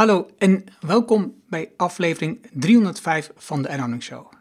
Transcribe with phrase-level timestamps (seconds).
[0.00, 4.32] Hallo en welkom bij aflevering 305 van de Erhouding Show.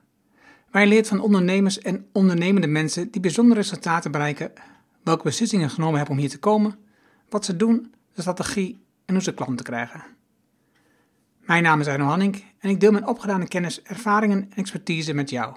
[0.71, 4.51] Waar je leert van ondernemers en ondernemende mensen die bijzondere resultaten bereiken,
[5.03, 6.75] welke beslissingen genomen hebben om hier te komen,
[7.29, 10.03] wat ze doen, de strategie en hoe ze klanten krijgen.
[11.39, 15.29] Mijn naam is Arno Hanning en ik deel mijn opgedane kennis, ervaringen en expertise met
[15.29, 15.55] jou.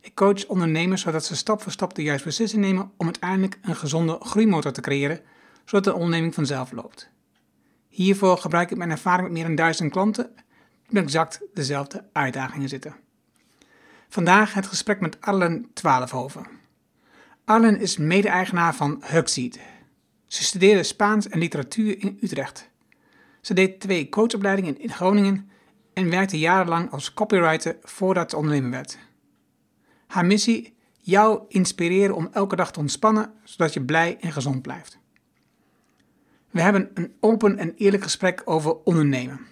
[0.00, 3.76] Ik coach ondernemers zodat ze stap voor stap de juiste beslissing nemen om uiteindelijk een
[3.76, 5.20] gezonde groeimotor te creëren,
[5.64, 7.10] zodat de onderneming vanzelf loopt.
[7.90, 10.30] Hiervoor gebruik ik mijn ervaring met meer dan duizend klanten
[10.82, 12.94] die met exact dezelfde uitdagingen zitten.
[14.08, 16.46] Vandaag het gesprek met Arlen Twaalfhoven.
[17.44, 19.60] Arlen is mede-eigenaar van Hugseed.
[20.26, 22.70] Ze studeerde Spaans en literatuur in Utrecht.
[23.40, 25.50] Ze deed twee coachopleidingen in Groningen
[25.92, 28.98] en werkte jarenlang als copywriter voordat ze ondernemer werd.
[30.06, 34.98] Haar missie: jou inspireren om elke dag te ontspannen, zodat je blij en gezond blijft.
[36.50, 39.46] We hebben een open en eerlijk gesprek over ondernemen.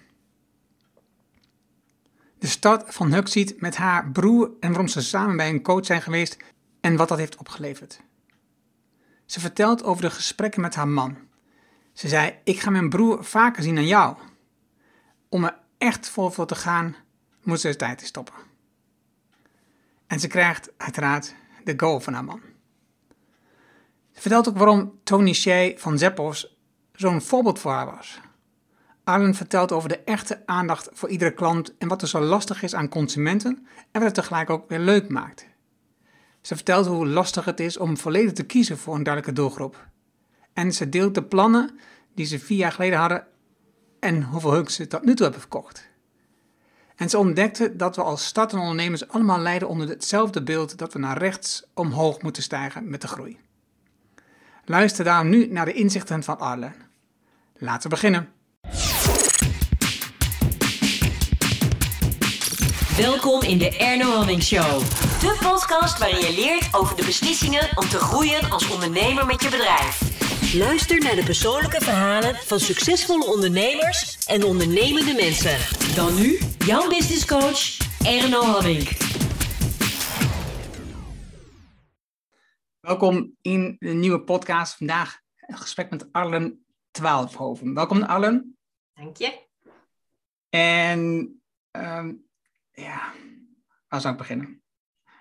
[2.38, 6.02] De start van Hugseed met haar broer en waarom ze samen bij een coach zijn
[6.02, 6.36] geweest
[6.80, 8.00] en wat dat heeft opgeleverd.
[9.24, 11.16] Ze vertelt over de gesprekken met haar man.
[11.92, 14.16] Ze zei: Ik ga mijn broer vaker zien dan jou.
[15.28, 16.96] Om er echt vol voor te gaan,
[17.42, 18.34] moet ze de tijd stoppen.
[20.06, 22.40] En ze krijgt uiteraard de goal van haar man.
[24.12, 26.57] Ze vertelt ook waarom Tony Shea van Zeppos
[27.00, 28.20] zo'n voorbeeld voor haar was.
[29.04, 32.74] Arlen vertelt over de echte aandacht voor iedere klant en wat er zo lastig is
[32.74, 35.46] aan consumenten en wat het tegelijk ook weer leuk maakt.
[36.40, 39.88] Ze vertelt hoe lastig het is om volledig te kiezen voor een duidelijke doelgroep.
[40.52, 41.78] En ze deelt de plannen
[42.14, 43.26] die ze vier jaar geleden hadden
[44.00, 45.88] en hoeveel hugs ze tot nu toe hebben verkocht.
[46.96, 50.98] En ze ontdekte dat we als startende ondernemers allemaal lijden onder hetzelfde beeld dat we
[50.98, 53.38] naar rechts omhoog moeten stijgen met de groei.
[54.64, 56.87] Luister daarom nu naar de inzichten van Arlen.
[57.60, 58.32] Laten we beginnen.
[62.96, 64.80] Welkom in de Erno Hamming Show.
[65.20, 69.48] De podcast waarin je leert over de beslissingen om te groeien als ondernemer met je
[69.48, 70.00] bedrijf.
[70.54, 75.58] Luister naar de persoonlijke verhalen van succesvolle ondernemers en ondernemende mensen.
[75.94, 78.88] Dan nu jouw business coach Erno Hamming.
[82.80, 84.76] Welkom in de nieuwe podcast.
[84.76, 87.74] Vandaag een gesprek met Arlen Twaalfhoven.
[87.74, 88.58] Welkom Arlen.
[88.92, 89.46] Dank je.
[90.48, 91.00] En
[91.70, 92.28] um,
[92.70, 93.12] ja,
[93.88, 94.62] waar zou ik beginnen?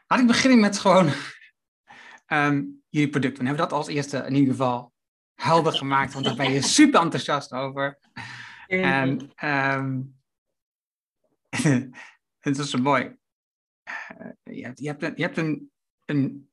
[0.08, 1.10] Laat ik beginnen met gewoon
[2.28, 3.40] um, jullie producten.
[3.40, 4.94] We hebben dat als eerste in ieder geval
[5.36, 8.00] helder gemaakt, want daar ben je super enthousiast over.
[8.68, 10.20] En um,
[12.40, 13.18] het is zo mooi.
[14.18, 15.72] Uh, je hebt, je hebt, een, je hebt een,
[16.06, 16.50] een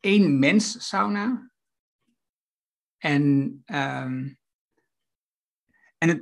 [0.00, 1.50] één mens sauna.
[2.98, 3.22] En,
[3.66, 4.38] um,
[5.98, 6.20] en het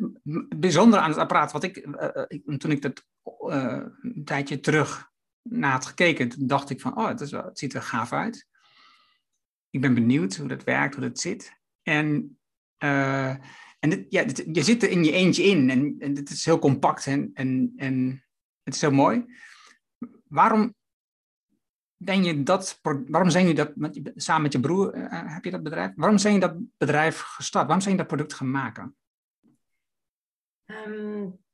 [0.60, 3.04] bijzondere aan het apparaat, wat ik, uh, ik toen ik dat
[3.46, 5.10] uh, een tijdje terug
[5.42, 8.48] na had gekeken, dacht ik van, oh, het, is het ziet er gaaf uit.
[9.70, 11.52] Ik ben benieuwd hoe dat werkt, hoe dat zit.
[11.82, 12.38] En,
[13.78, 17.06] en ja, je zit er in je eentje in en, en het is heel compact
[17.06, 18.24] en, en, en
[18.62, 19.24] het is heel mooi.
[20.28, 20.74] Waarom
[21.96, 23.72] ben je dat, waarom zijn je dat,
[24.14, 27.64] samen met je broer heb je dat bedrijf, waarom zijn je dat bedrijf gestart?
[27.64, 28.96] Waarom zijn je dat product gaan maken?
[30.86, 31.44] Um,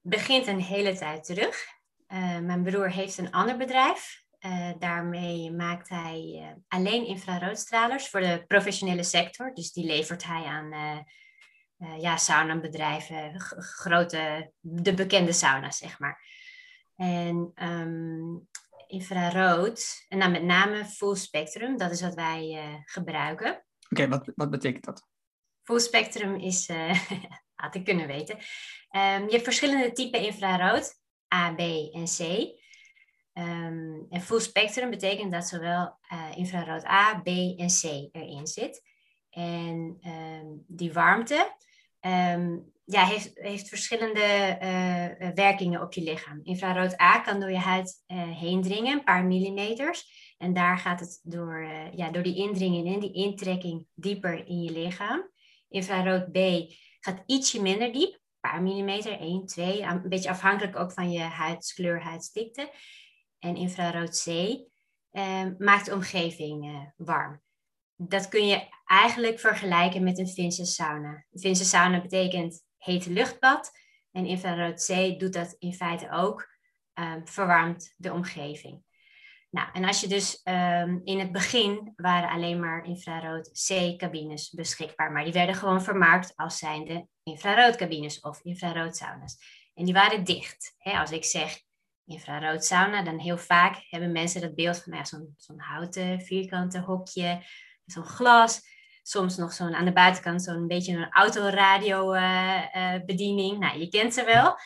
[0.00, 1.66] begint een hele tijd terug.
[2.08, 4.22] Uh, mijn broer heeft een ander bedrijf.
[4.40, 9.54] Uh, daarmee maakt hij uh, alleen infraroodstralers voor de professionele sector.
[9.54, 11.04] Dus die levert hij aan
[11.98, 16.24] ja, saunabedrijven, grote, de bekende sauna's, zeg maar.
[16.96, 18.48] En um,
[18.86, 23.50] infrarood, en dan met name full spectrum, dat is wat wij gebruiken.
[23.50, 25.06] Oké, okay, wat, wat betekent dat?
[25.62, 26.68] Full spectrum is,
[27.70, 28.36] ik kunnen weten.
[28.36, 30.94] Um, je hebt verschillende typen infrarood,
[31.34, 31.60] A, B
[31.92, 32.20] en C.
[33.34, 37.82] Um, en full spectrum betekent dat zowel uh, infrarood A, B en C
[38.12, 38.82] erin zit.
[39.30, 41.54] En um, die warmte
[42.84, 46.40] ja, heeft, heeft verschillende uh, werkingen op je lichaam.
[46.42, 50.34] Infrarood A kan door je huid uh, heen dringen, een paar millimeters.
[50.38, 51.64] En daar gaat het door,
[51.94, 55.30] ja, door die indringing en die intrekking dieper in je lichaam.
[55.68, 56.38] Infrarood B
[57.00, 61.20] gaat ietsje minder diep, een paar millimeter, 1, 2, een beetje afhankelijk ook van je
[61.20, 62.70] huidskleur, huidsdikte.
[63.38, 64.26] En infrarood C
[65.10, 67.42] eh, maakt de omgeving eh, warm.
[67.96, 71.24] Dat kun je eigenlijk vergelijken met een Finse sauna.
[71.30, 73.70] Een Finse sauna betekent hete luchtbad.
[74.12, 76.48] En infrarood C doet dat in feite ook,
[76.94, 78.82] uh, verwarmt de omgeving.
[79.50, 85.12] Nou, en als je dus ehm, in het begin waren alleen maar infrarood C-cabines beschikbaar,
[85.12, 89.36] maar die werden gewoon vermarkt als zijnde infraroodcabines of infraroodsauna's.
[89.74, 90.74] En die waren dicht.
[90.78, 90.98] Hè?
[90.98, 91.60] Als ik zeg
[92.04, 95.04] infrarood sauna, dan heel vaak hebben mensen dat beeld van nou
[95.36, 97.42] zo'n houten vierkante hokje,
[97.86, 98.60] zo'n glas,
[99.02, 103.58] soms nog zo'n aan de buitenkant zo'n beetje een autoradio uh, bediening.
[103.58, 104.56] Nou, je kent ze wel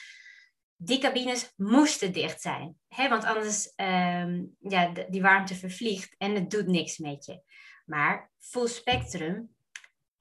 [0.76, 2.76] die cabines moesten dicht zijn.
[2.88, 3.08] Hè?
[3.08, 7.42] Want anders um, ja, die warmte vervliegt en het doet niks met je.
[7.84, 9.54] Maar full spectrum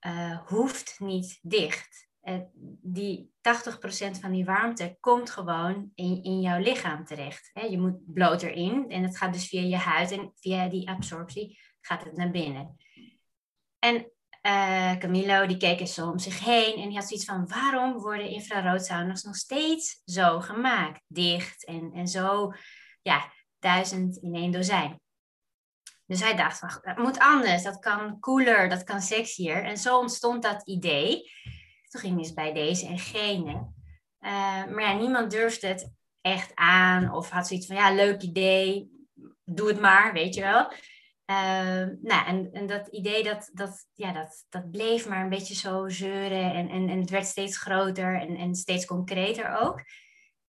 [0.06, 2.08] uh, hoeft niet dicht.
[2.24, 2.40] Uh,
[2.82, 7.50] die 80% van die warmte komt gewoon in, in jouw lichaam terecht.
[7.54, 7.62] Hè?
[7.62, 11.60] Je moet bloot erin en het gaat dus via je huid en via die absorptie
[11.82, 12.78] gaat het naar binnen.
[13.80, 14.12] En
[14.48, 17.94] uh, Camilo die keek eens zo om zich heen en die had zoiets van waarom
[17.94, 22.54] worden infraroodsauna's nog steeds zo gemaakt, dicht en, en zo,
[23.01, 25.01] ja, duizend in één dozijn.
[26.06, 29.63] Dus hij dacht van, dat moet anders, dat kan cooler, dat kan sexier.
[29.63, 31.31] En zo ontstond dat idee.
[31.88, 33.51] Toen ging hij eens bij deze en gene.
[34.19, 35.92] Uh, maar ja, niemand durfde het
[36.22, 38.92] echt aan of had zoiets van, ja, leuk idee,
[39.44, 40.72] doe het maar, weet je wel.
[41.25, 45.56] Ehm, nou, en, en dat idee dat, dat, ja, dat, dat bleef maar een beetje
[45.56, 49.84] zo zeuren en, en, en het werd steeds groter en, en steeds concreter ook.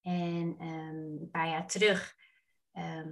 [0.02, 2.14] En ehm, een paar jaar terug
[2.72, 3.10] ehm,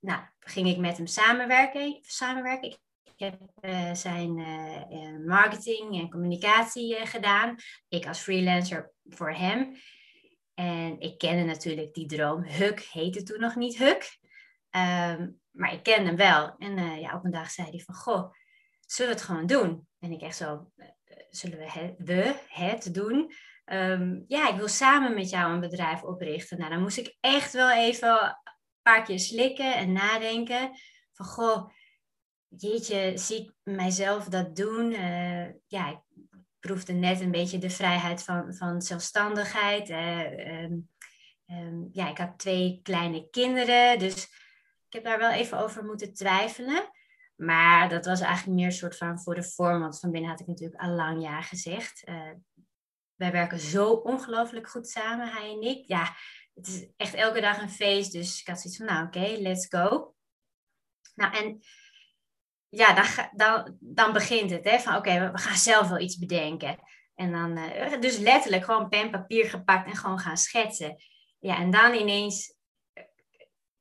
[0.00, 1.98] nou, ging ik met hem samenwerken.
[2.02, 2.68] samenwerken.
[2.68, 2.78] Ik
[3.16, 7.56] heb uh, zijn uh, marketing en communicatie gedaan.
[7.88, 9.76] Ik als freelancer voor hem.
[10.54, 12.42] En ik kende natuurlijk die droom.
[12.42, 14.18] Huk heette toen nog niet Huk.
[15.50, 16.54] Maar ik ken hem wel.
[16.58, 18.32] En uh, ja, op een dag zei hij van, goh,
[18.86, 19.88] zullen we het gewoon doen?
[19.98, 20.86] En ik echt zo, uh,
[21.30, 23.32] zullen we het, we het doen?
[23.64, 26.58] Um, ja, ik wil samen met jou een bedrijf oprichten.
[26.58, 28.36] Nou, dan moest ik echt wel even een
[28.82, 30.70] paar keer slikken en nadenken.
[31.12, 31.70] Van, goh,
[32.48, 34.92] jeetje, zie ik mijzelf dat doen?
[34.92, 35.98] Uh, ja, ik
[36.60, 39.90] proefde net een beetje de vrijheid van, van zelfstandigheid.
[39.90, 40.88] Um,
[41.46, 44.28] um, ja, ik had twee kleine kinderen, dus
[44.90, 46.90] ik heb daar wel even over moeten twijfelen.
[47.36, 49.80] Maar dat was eigenlijk meer een soort van voor de vorm.
[49.80, 52.02] Want van binnen had ik natuurlijk al lang ja gezegd.
[52.08, 52.30] Uh,
[53.14, 55.88] wij werken zo ongelooflijk goed samen, hij en ik.
[55.88, 56.16] Ja,
[56.54, 58.12] het is echt elke dag een feest.
[58.12, 60.14] Dus ik had zoiets van, nou oké, let's go.
[61.14, 61.60] Nou, en
[62.68, 64.64] ja, dan, dan, dan begint het.
[64.64, 66.78] Hè, van oké, we gaan zelf wel iets bedenken.
[67.14, 70.96] En dan uh, dus letterlijk gewoon pen, papier gepakt en gewoon gaan schetsen.
[71.38, 72.58] Ja, en dan ineens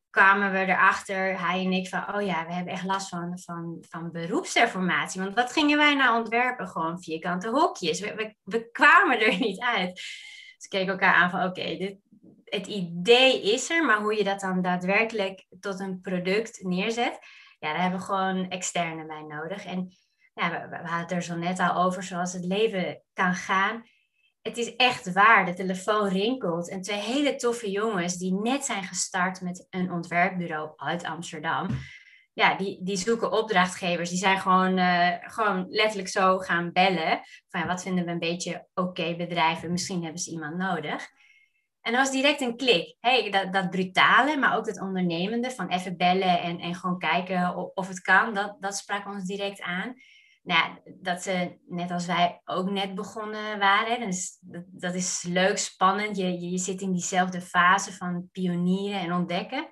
[0.10, 3.78] kwamen we erachter, hij en ik, van oh ja, we hebben echt last van, van,
[3.90, 5.22] van beroepsdeformatie.
[5.22, 6.68] Want wat gingen wij nou ontwerpen?
[6.68, 8.00] Gewoon vierkante hokjes.
[8.00, 9.94] We, we, kwamen er niet uit.
[9.94, 11.98] Dus we keken elkaar aan van oké, dit
[12.50, 17.20] het idee is er, maar hoe je dat dan daadwerkelijk tot een product neerzet,
[17.60, 19.66] ja, daar hebben we gewoon externe bij nodig.
[19.66, 19.98] En
[20.34, 23.84] ja, we, we hadden er zo net al over, zoals het leven kan gaan
[24.50, 25.46] het is echt waar.
[25.46, 26.70] De telefoon rinkelt.
[26.70, 31.68] En twee hele toffe jongens die net zijn gestart met een ontwerpbureau uit Amsterdam.
[32.34, 34.10] Ja, die, die zoeken opdrachtgevers.
[34.10, 37.22] Die zijn gewoon, uh, gewoon letterlijk zo gaan bellen.
[37.50, 39.72] Van wat vinden we een beetje oké bedrijven?
[39.72, 41.08] Misschien hebben ze iemand nodig.
[41.82, 42.96] En dat was direct een klik.
[43.00, 47.56] Hey, dat, dat brutale, maar ook het ondernemende van even bellen en, en gewoon kijken
[47.56, 48.34] of, of het kan.
[48.34, 49.96] Dat, dat sprak ons direct aan
[50.42, 54.00] nou dat ze net als wij ook net begonnen waren.
[54.00, 56.18] Dus dat, dat is leuk, spannend.
[56.18, 59.70] Je, je, zit in diezelfde fase van pionieren en ontdekken.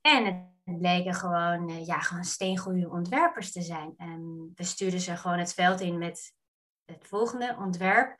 [0.00, 0.24] En
[0.64, 3.94] het bleken gewoon, uh, ja, gewoon steengoede ontwerpers te zijn.
[3.96, 6.34] En we stuurden ze gewoon het veld in met
[6.84, 8.16] het volgende ontwerp.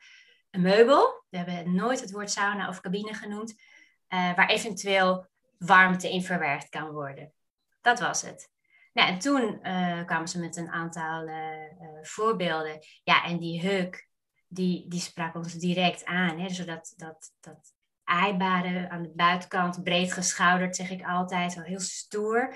[0.51, 1.23] Een meubel.
[1.29, 3.51] We hebben nooit het woord sauna of cabine genoemd.
[3.51, 7.33] Uh, waar eventueel warmte in verwerkt kan worden.
[7.81, 8.49] Dat was het.
[8.97, 11.35] Nou, en toen uh, kwamen ze met een aantal uh,
[11.81, 12.79] uh, voorbeelden.
[13.03, 14.09] Ja, en die huk,
[14.47, 16.39] die, die sprak ons direct aan.
[16.39, 17.73] Hè, zodat dat, dat
[18.03, 22.55] eibare aan de buitenkant, breed geschouderd, zeg ik altijd, zo heel stoer.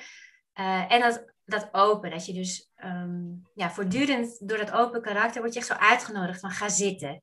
[0.88, 5.54] en dat, dat open, dat je dus um, ja, voortdurend door dat open karakter word
[5.54, 7.22] je echt zo uitgenodigd van ga zitten.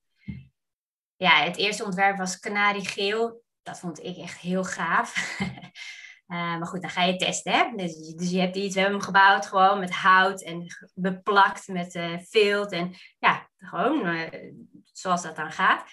[1.17, 3.43] Ja, het eerste ontwerp was kanariegeel.
[3.63, 5.39] Dat vond ik echt heel gaaf.
[6.29, 7.53] Uh, maar goed, dan ga je testen.
[7.53, 7.73] Hè?
[7.77, 11.95] Dus, dus, je hebt iets, we hebben hem gebouwd gewoon met hout en beplakt met
[11.95, 12.73] uh, vilt.
[12.73, 14.29] En ja, gewoon uh,
[14.93, 15.85] zoals dat dan gaat.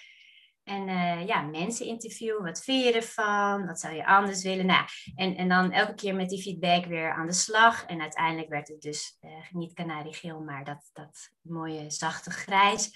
[0.64, 0.86] En
[1.26, 2.44] ja, mensen interviewen.
[2.44, 3.66] Wat vind je ervan?
[3.66, 4.66] Wat zou je anders willen?
[4.66, 7.84] Nou, en, en dan elke keer met die feedback weer aan de slag.
[7.84, 9.18] En uiteindelijk werd het dus
[9.50, 12.90] niet kanariegeel, maar dat, dat mooie zachte grijs.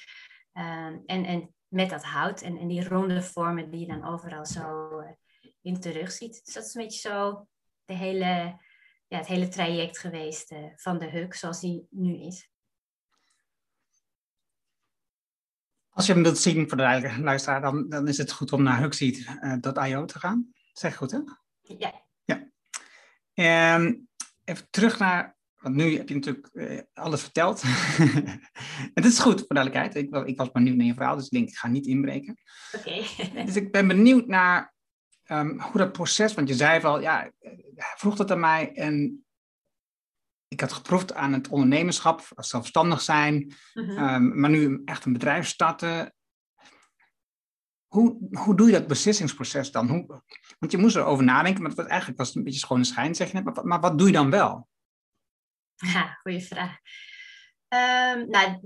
[0.52, 4.46] Ehm, en, en met dat hout en, en die ronde vormen die je dan overal
[4.46, 4.88] zo
[5.62, 6.44] in terug ziet.
[6.44, 7.46] Dus dat is een beetje zo
[7.84, 8.58] de hele
[9.10, 12.48] ja, het hele traject geweest van de HUK zoals die nu is.
[15.90, 18.80] Als je hem wilt zien voor de luisteraar, dan, dan is het goed om naar
[18.80, 20.52] huxeed.io te gaan.
[20.72, 21.18] Zeg goed, hè?
[21.60, 22.04] Ja.
[22.24, 22.50] ja.
[23.34, 24.08] En
[24.44, 27.62] even terug naar, want nu heb je natuurlijk eh, alles verteld.
[28.98, 29.94] het is goed, voor duidelijkheid.
[29.94, 32.38] Ik, ik, was benieuwd naar je verhaal, dus ik denk, ik ga niet inbreken.
[32.76, 33.02] Oké.
[33.46, 34.74] dus ik ben benieuwd naar
[35.30, 37.30] ehm, hoe dat proces, want je zei wel, ja,
[37.74, 39.24] hij vroeg dat aan mij en
[40.48, 43.90] ik had geproefd aan het ondernemerschap, zelfstandig zijn, mhm.
[43.90, 46.14] ehm, maar nu echt een bedrijf starten.
[47.86, 49.88] Hoe, hoe doe je dat beslissingsproces dan?
[49.88, 50.22] Hoe,
[50.58, 53.34] want je moest erover nadenken, maar eigenlijk was het een beetje schone schijn, zeg je
[53.34, 53.44] net.
[53.44, 54.68] Maar, maar wat doe je dan wel?
[55.94, 56.76] Ja, goede vraag.
[57.68, 58.60] Um, nou,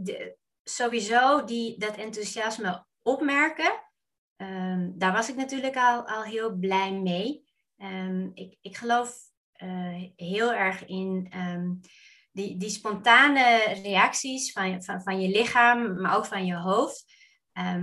[0.64, 3.83] sowieso die, dat enthousiasme opmerken,
[4.36, 7.42] ehm, daar was ik natuurlijk al, al heel blij mee.
[8.34, 9.16] ik, ik geloof
[9.62, 11.72] uh, heel erg in ehm,
[12.32, 17.12] die, die spontane reacties van, van, van je lichaam, maar ook van je hoofd.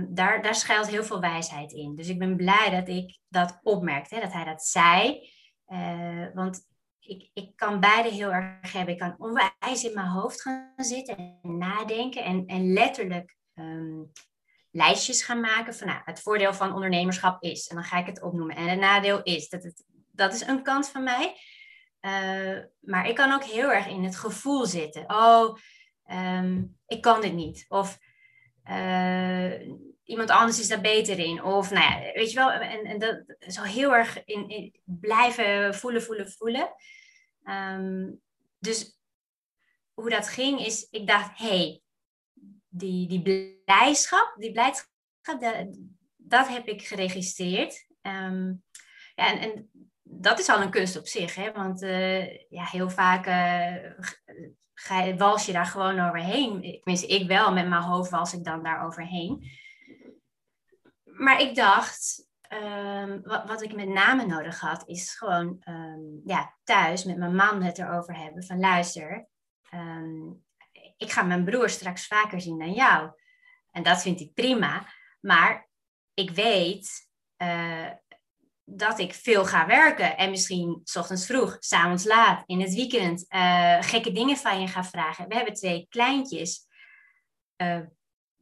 [0.08, 1.96] Daar, daar schuilt heel veel wijsheid in.
[1.96, 5.30] Dus ik ben blij dat ik dat opmerkte, dat hij dat zei.
[5.68, 6.66] Uh, want
[7.00, 8.94] ik, ik kan beide heel erg hebben.
[8.94, 13.36] Ik kan onwijs in mijn hoofd gaan zitten en nadenken en, en letterlijk
[14.72, 17.66] lijstjes gaan maken van nou, het voordeel van ondernemerschap is.
[17.68, 18.56] En dan ga ik het opnoemen.
[18.56, 19.48] En het nadeel is.
[19.48, 21.36] Dat, het, dat is een kant van mij.
[22.00, 25.04] Uh, maar ik kan ook heel erg in het gevoel zitten.
[25.06, 25.56] Oh,
[26.10, 27.64] um, ik kan dit niet.
[27.68, 27.98] Of
[28.70, 29.52] uh,
[30.04, 31.42] iemand anders is daar beter in.
[31.42, 32.50] Of nou ja, weet je wel.
[32.50, 36.74] En, en dat zo heel erg in, in blijven voelen, voelen, voelen.
[37.44, 38.20] Um,
[38.58, 38.98] dus
[39.94, 41.82] hoe dat ging is, ik dacht, hé, hey,
[42.72, 43.22] die, die
[43.64, 44.90] blijdschap, die blijdschap,
[46.16, 47.86] dat, heb ik geregistreerd.
[48.02, 48.62] Um,
[49.14, 49.70] ja, en, en
[50.02, 51.52] dat is al een kunst op zich, hè?
[51.52, 56.60] want uh, ja, heel vaak uh, wals je daar gewoon overheen.
[56.60, 59.50] Tenminste, ik wel, met mijn hoofd wals ik dan daar overheen.
[61.04, 67.04] Maar ik dacht, um, wat, ik met name nodig had, is gewoon um, ja, thuis
[67.04, 69.28] met mijn man het erover hebben van luister,
[71.02, 73.10] ik ga mijn broer straks vaker zien dan jou.
[73.70, 74.86] En dat vind ik prima,
[75.20, 75.68] maar
[76.14, 77.08] ik weet,
[77.42, 77.90] uh,
[78.64, 82.74] dat ik veel ga werken en misschien s ochtends vroeg, s avonds laat, in het
[82.74, 85.28] weekend uh, gekke dingen van je ga vragen.
[85.28, 86.66] We hebben twee kleintjes.
[87.56, 87.80] Uh,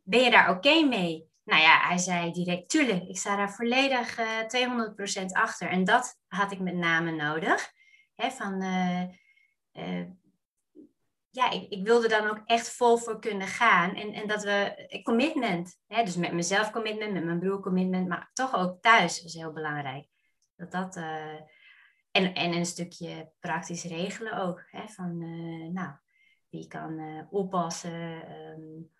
[0.02, 1.28] ben je daar oké mee?
[1.44, 5.68] Nou ja, hij zei direct, tuurlijk, ik sta daar volledig uh, eh, 200% achter.
[5.68, 7.72] En dat had ik met name nodig.
[8.14, 8.62] Hè, van,
[11.30, 13.94] ja, ik, wilde dan ook echt vol voor kunnen gaan.
[13.94, 18.30] En, en dat we, commitment, hè, dus met mezelf commitment, met mijn broer commitment, maar
[18.32, 20.06] toch ook thuis was heel belangrijk.
[20.56, 21.40] Dat dat, uh,
[22.10, 24.66] en, en een stukje praktisch regelen ook.
[24.70, 25.90] Hè, van, uh, nou,
[26.48, 28.90] wie kan oppassen, um,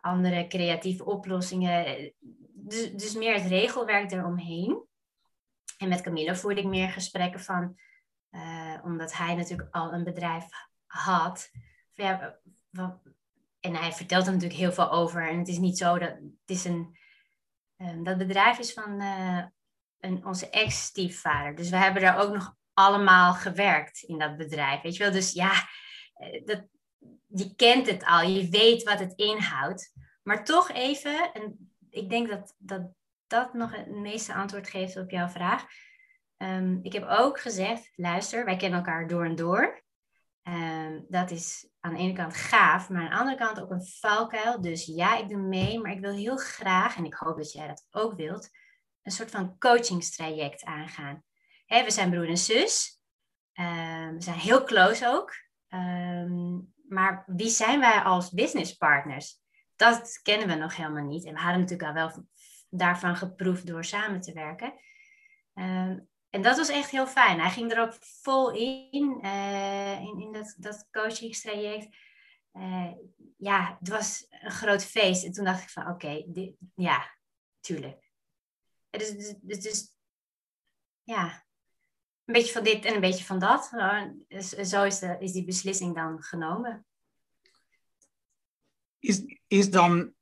[0.00, 2.12] andere creatieve oplossingen.
[2.52, 4.84] Dus, dus meer het regelwerk eromheen.
[5.78, 7.78] En met Camille voerde ik meer gesprekken van,
[8.82, 10.44] omdat hij natuurlijk al een bedrijf
[10.90, 11.50] had.
[13.60, 15.28] En hij vertelt er natuurlijk heel veel over.
[15.28, 16.98] En het is niet zo dat het is een.
[17.76, 19.00] Um, dat bedrijf is van
[20.00, 21.54] een, onze ex-stiefvader.
[21.54, 24.82] Dus we hebben daar ook nog allemaal gewerkt in dat bedrijf.
[24.82, 25.52] Weet je wel, dus ja,
[26.14, 26.64] eh, dat,
[27.26, 29.92] je kent het al, je weet wat het inhoudt.
[30.22, 32.82] Maar toch even, en ik denk dat dat,
[33.26, 35.64] dat nog het meeste antwoord geeft op jouw vraag.
[36.36, 39.82] Um, ik heb ook gezegd, luister, wij kennen elkaar door en door.
[40.42, 43.86] Um, dat is aan de ene kant gaaf, maar aan de andere kant ook een
[43.86, 44.60] valkuil.
[44.60, 47.66] Dus ja, ik doe mee, maar ik wil heel graag, en ik hoop dat jij
[47.66, 48.50] dat ook wilt,
[49.02, 51.24] een soort van coachingstraject aangaan.
[51.66, 53.00] We zijn broer en zus.
[53.54, 55.34] Um, we zijn heel close ook.
[55.68, 59.38] Um, maar wie zijn wij als businesspartners?
[59.76, 61.24] Dat kennen we nog helemaal niet.
[61.24, 62.26] En we hadden natuurlijk al wel
[62.70, 64.74] daarvan geproefd door samen te werken.
[66.30, 67.40] En dat was echt heel fijn.
[67.40, 71.96] Hij ging er ook vol in, uh, in, in dat, dat coachingstraject.
[72.52, 72.92] Uh,
[73.36, 75.24] ja, het was een groot feest.
[75.24, 76.24] En toen dacht ik van, oké,
[76.74, 77.16] ja,
[77.60, 78.10] tuurlijk.
[78.90, 79.94] Dus, dus, dus, dus,
[81.02, 81.44] ja,
[82.24, 83.66] een beetje van dit en een beetje van dat.
[84.62, 86.86] Zo is, de, is die beslissing dan genomen.
[88.98, 90.14] Is, is dan.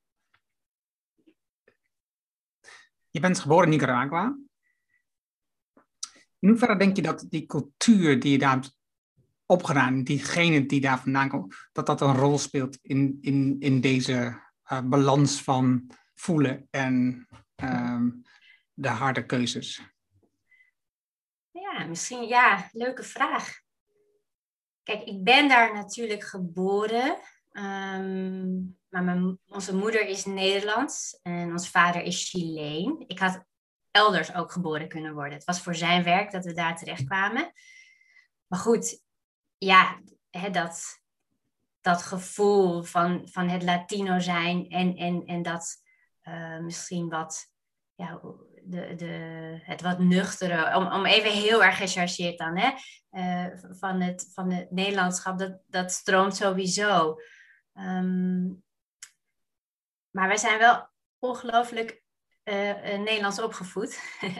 [3.09, 4.37] Je bent geboren in Nicaragua.
[6.39, 8.77] In hoeverre denk je dat die cultuur die je daar hebt
[9.45, 14.41] opgedaan, diegene die daar vandaan komt, dat dat een rol speelt in, in, in deze
[14.71, 17.27] uh, balans van voelen en
[17.63, 18.21] um,
[18.73, 19.81] de harde keuzes?
[21.51, 23.59] Ja, misschien, ja, leuke vraag.
[24.83, 27.17] kijk, ik ben daar natuurlijk geboren.
[27.51, 33.03] Ehm, maar onze moeder is Nederlands en onze vader is Chileen.
[33.07, 33.45] Ik had
[33.91, 35.33] elders ook geboren kunnen worden.
[35.33, 37.51] Het was voor zijn werk dat we daar terecht kwamen.
[38.47, 39.03] Maar goed,
[39.57, 41.01] ja, hè, dat,
[41.81, 45.75] dat gevoel van, van het Latino zijn en, en, en dat
[46.23, 47.51] uh, misschien wat,
[47.95, 48.21] ja,
[48.63, 49.05] de, de,
[49.63, 52.71] het wat nuchtere, om, om even heel erg gechargeerd dan, hè,
[53.11, 57.15] uh, van, het, van het Nederlandschap, dat, dat stroomt sowieso.
[57.73, 58.63] Um,
[60.09, 62.01] maar wij zijn wel ongelooflijk
[62.99, 63.99] Nederlands opgevoed.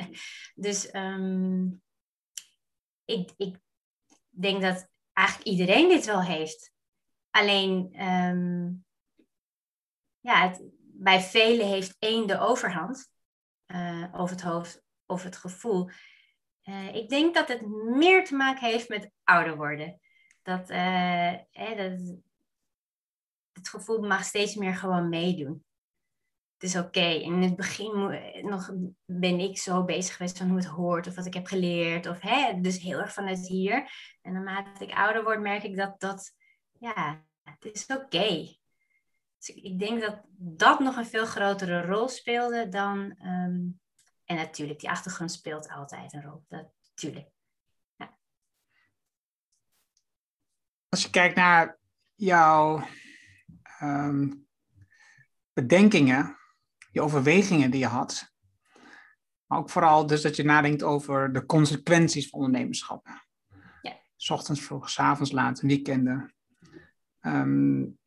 [0.56, 1.82] dus um,
[3.06, 3.58] ik, ik
[4.30, 6.72] denk dat eigenlijk iedereen dit wel heeft.
[7.30, 8.86] Alleen, um,
[10.20, 13.10] ja, het, bij velen heeft één de overhand
[13.68, 15.90] uh, over het hoofd of het gevoel.
[16.94, 20.00] Ik denk dat het meer te maken heeft met ouder worden.
[20.42, 22.00] Dat, uh, dat
[23.52, 25.64] het gevoel mag steeds meer gewoon meedoen.
[26.60, 27.06] Het is oké.
[27.06, 28.72] In het begin nog
[29.06, 32.08] ben ik zo bezig geweest van hoe het hoort of wat ik heb geleerd.
[32.08, 33.92] Of hè, dus heel erg vanuit hier.
[34.22, 36.36] En naarmate ik ouder word, merk ik dat dat,
[36.80, 38.58] ja, het is oké.
[39.38, 43.00] Dus ik denk dat dat nog een veel grotere rol speelde dan.
[43.26, 43.80] Um,
[44.26, 46.44] en natuurlijk, die achtergrond speelt altijd een rol.
[46.48, 47.28] Dat, natuurlijk.
[50.90, 51.80] Als je kijkt naar
[52.16, 52.88] jouw
[53.82, 54.48] um,
[55.54, 56.39] bedenkingen,
[56.92, 58.34] je overwegingen die je had,
[59.46, 63.08] maar ook vooral dus dat je nadenkt over de consequenties van ondernemerschap.
[63.82, 64.00] Ja.
[64.16, 66.34] S ochtends vroeg, s avonds laat, weekenden.
[67.22, 68.00] Um,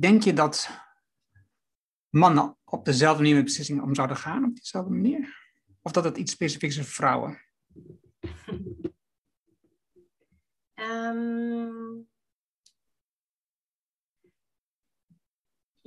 [0.00, 0.70] Denk je dat
[2.08, 5.36] mannen op dezelfde manier met beslissingen om zouden gaan, op dezelfde manier?
[5.82, 7.40] Of dat het iets specifieks is voor vrouwen?
[10.74, 12.08] Um,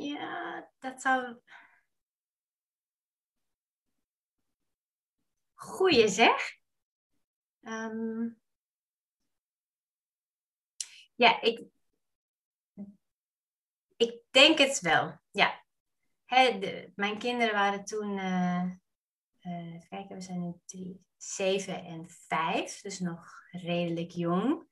[0.01, 1.41] ja, dat zou.
[5.53, 6.59] Goeie zeg.
[7.61, 8.41] Um,
[11.15, 11.67] ja, ik,
[13.97, 15.63] ik denk het wel, ja.
[16.95, 18.71] Mijn kinderen waren toen, uh,
[19.41, 24.67] uh, kijken, we zijn nu drie, zeven en vijf, dus nog redelijk jong.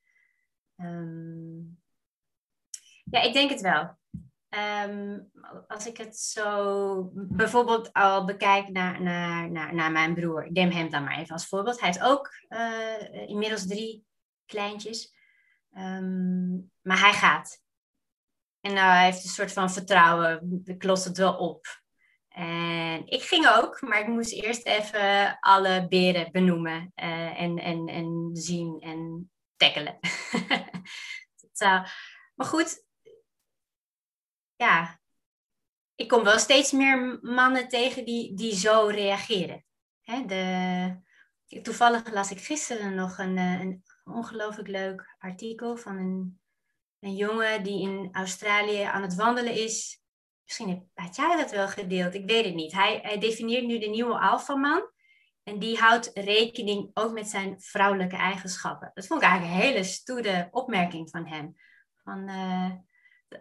[0.76, 1.82] Um,
[3.04, 3.99] ja, ik denk het wel.
[4.50, 5.32] Um,
[5.68, 10.72] als ik het zo bijvoorbeeld al bekijk naar, naar, naar, naar mijn broer, ik neem
[10.72, 11.80] hem dan maar even als voorbeeld.
[11.80, 14.06] Hij heeft ook uh, inmiddels drie
[14.46, 15.14] kleintjes,
[15.78, 17.62] um, maar hij gaat.
[18.62, 21.82] En nou, hij heeft een soort van vertrouwen, los het wel op.
[22.30, 27.88] En ik ging ook, maar ik moest eerst even alle beren benoemen uh, en, en,
[27.88, 30.00] en zien en tackelen.
[32.36, 32.86] Maar goed,
[34.60, 35.00] ja,
[35.96, 39.66] ik kom wel steeds meer mannen tegen die, die zo reageren.
[40.02, 46.40] Hè, de, toevallig las ik gisteren nog een, eh, een ongelooflijk leuk artikel van een
[47.00, 50.02] een jongen die in Australië aan het wandelen is.
[50.46, 52.72] Misschien had jij dat wel gedeeld, ik weet het niet.
[52.72, 54.92] Hij, hij definieert nu de nieuwe alfaman.
[55.44, 58.92] En die houdt rekening ook met zijn vrouwelijke eigenschappen.
[58.94, 61.56] Dat vond ik eigenlijk een hele stoere opmerking van hem.
[62.04, 62.72] Van, uh,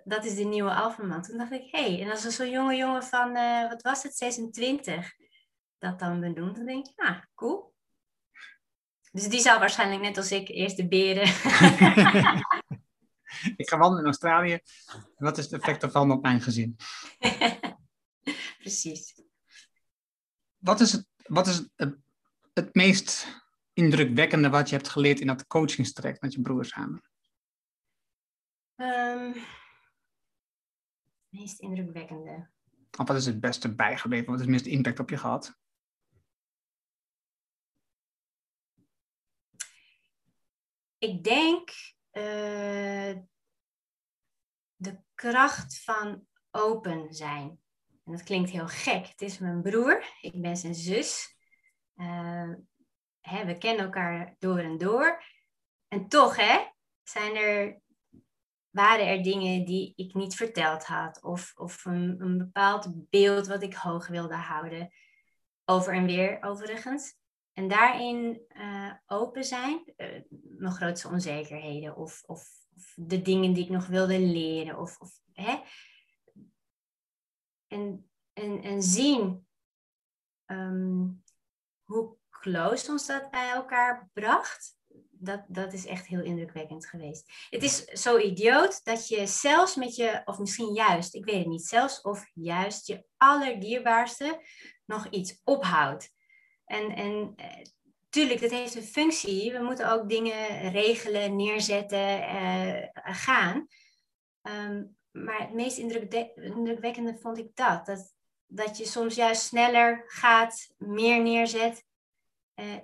[0.05, 1.23] dat is de nieuwe alfaman.
[1.23, 4.03] Toen dacht ik, hé, hey, en als er zo'n jonge jongen van, uh, wat was
[4.03, 5.13] het, 26,
[5.79, 7.77] dat dan benoemt, dan denk ik, ah, cool.
[9.13, 11.23] Dus die zal waarschijnlijk net als ik eerst de beren
[13.57, 14.61] ik ga wandelen in Australië.
[15.17, 16.77] Wat is het effect daarvan op mijn gezin?
[18.59, 19.23] Precies.
[20.59, 21.97] Wat is, het, wat is het,
[22.53, 23.27] het, meest
[23.73, 27.03] indrukwekkende wat je hebt geleerd in dat coachingstraject met je broer samen?
[28.77, 29.35] Um,
[31.39, 32.49] meest indrukwekkende.
[32.99, 34.27] Of wat is het beste bijgebleven?
[34.27, 35.59] Wat is het meeste impact op je gehad?
[40.99, 41.69] Ik denk
[42.13, 43.17] uh,
[44.77, 47.61] de kracht van open zijn.
[48.05, 49.07] En dat klinkt heel gek.
[49.07, 51.37] Het is mijn broer, ik ben zijn zus.
[51.97, 52.55] Uh,
[53.21, 55.25] hè, we kennen elkaar door en door.
[55.89, 56.67] En toch hè,
[57.03, 57.81] zijn er,
[58.71, 61.23] waren er dingen die ik niet verteld had.
[61.23, 64.93] Of, of een, bepaald beeld wat ik hoog wilde houden.
[65.65, 67.17] Over en weer overigens.
[67.53, 73.65] En daarin uh, open zijn, uh, mijn grootste onzekerheden of, of, of, de dingen die
[73.65, 74.79] ik nog wilde leren.
[74.79, 75.61] Of, of, hè?
[77.67, 79.47] En, en, en zien
[80.47, 81.23] um,
[81.85, 84.78] hoe close ons dat bij elkaar bracht.
[85.21, 87.33] Dat, dat is echt heel indrukwekkend geweest.
[87.51, 91.47] Het is zo idioot dat je zelfs met je, of misschien juist, ik weet het
[91.47, 94.43] niet, zelfs of juist je allerdierbaarste
[94.85, 96.11] nog iets ophoudt.
[96.65, 97.65] En, en eh,
[98.09, 99.53] tuurlijk, dat heeft een functie.
[99.53, 103.67] We moeten ook dingen regelen, neerzetten, uh, gaan.
[104.43, 107.87] Ehm, maar het meest indrukwekkende vond ik dat.
[107.87, 108.17] dat.
[108.47, 111.85] Dat je soms juist sneller gaat, meer neerzet.
[112.55, 112.75] Uh,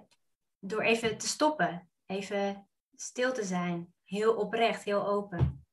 [0.59, 1.88] door even te stoppen.
[2.07, 3.95] Even stil te zijn.
[4.05, 5.67] Heel oprecht, heel open.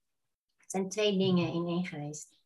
[0.57, 2.39] Het zijn twee dingen in één geweest.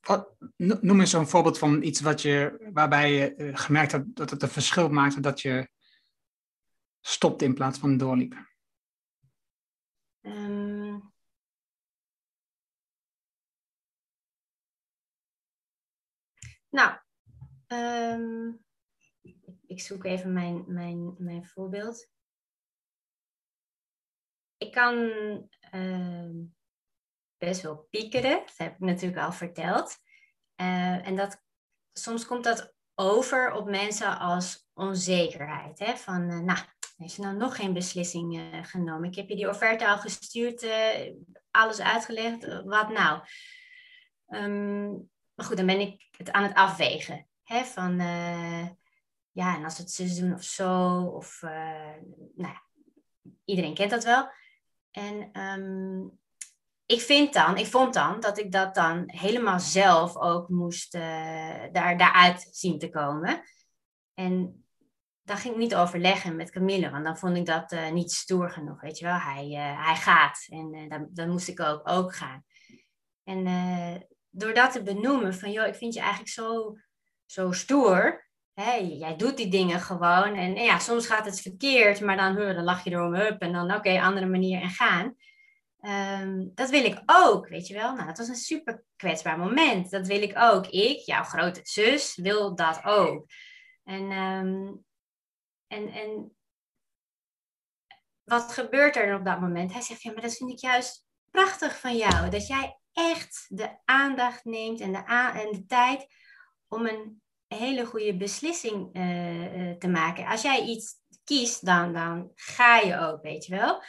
[0.00, 4.30] Wat, noem eens zo'n voorbeeld van iets wat je, waarbij je eh, gemerkt hebt dat
[4.30, 5.68] het een verschil maakte dat je
[7.00, 8.48] stopte in plaats van doorliep.
[10.20, 11.12] Um,
[16.70, 16.98] nou,
[17.66, 18.64] um,
[19.70, 22.08] ik zoek even mijn, mijn, mijn voorbeeld.
[24.56, 24.94] Ik kan
[25.74, 26.30] uh,
[27.38, 29.98] best wel piekeren, dat heb ik natuurlijk al verteld.
[30.60, 31.42] Uh, en dat,
[31.92, 35.78] soms komt dat over op mensen als onzekerheid.
[35.78, 35.96] Hè?
[35.96, 36.58] Van, uh, nou,
[36.96, 39.08] heeft ze nou nog geen beslissing uh, genomen?
[39.08, 40.66] Ik heb je die offerte al gestuurd,
[41.50, 43.22] alles uitgelegd, wat nou?
[44.26, 47.28] Um, maar goed, dan ben ik het aan het afwegen.
[47.42, 47.64] Hè?
[47.64, 48.00] Van,
[49.40, 51.50] ja, en als het zus of zo, of uh,
[52.34, 52.62] nou ja,
[53.44, 54.30] iedereen kent dat wel.
[54.90, 56.18] En um,
[56.86, 61.02] ik vind dan, ik vond dan dat ik dat dan helemaal zelf ook moest uh,
[61.72, 63.42] daar, daaruit zien te komen.
[64.14, 64.64] En
[65.22, 68.50] daar ging ik niet overleggen met Camille, want dan vond ik dat uh, niet stoer
[68.50, 69.18] genoeg, weet je wel.
[69.18, 69.48] Hij,
[69.78, 72.44] hij gaat en dan, dan moest ik ook, ook gaan.
[73.24, 73.44] En
[74.30, 76.76] door dat te benoemen van, joh, ik vind je eigenlijk zo,
[77.26, 78.29] zo stoer,
[78.98, 80.34] jij doet die dingen gewoon.
[80.34, 83.74] En, ja, soms gaat het verkeerd, maar dan, dan lach je erom up en dan
[83.74, 85.16] oké, andere manier en gaan.
[85.80, 87.94] Ehm, dat wil ik ook, weet je wel.
[87.94, 89.90] Nou, dat was een super kwetsbaar moment.
[89.90, 90.66] Dat wil ik ook.
[90.66, 93.26] Ik, jouw grote zus, wil dat ook.
[93.84, 94.72] En, ehm,
[95.66, 96.36] en, en
[98.24, 99.72] wat gebeurt er op dat moment?
[99.72, 102.30] Hij zegt, ja, maar dat vind ik juist prachtig van jou.
[102.30, 106.06] Dat jij echt de aandacht neemt en de, en de tijd
[106.68, 107.22] om een
[107.56, 110.26] hele goede beslissing uh, te maken.
[110.26, 113.82] Als jij iets kiest, dan, dan ga je ook, weet je wel.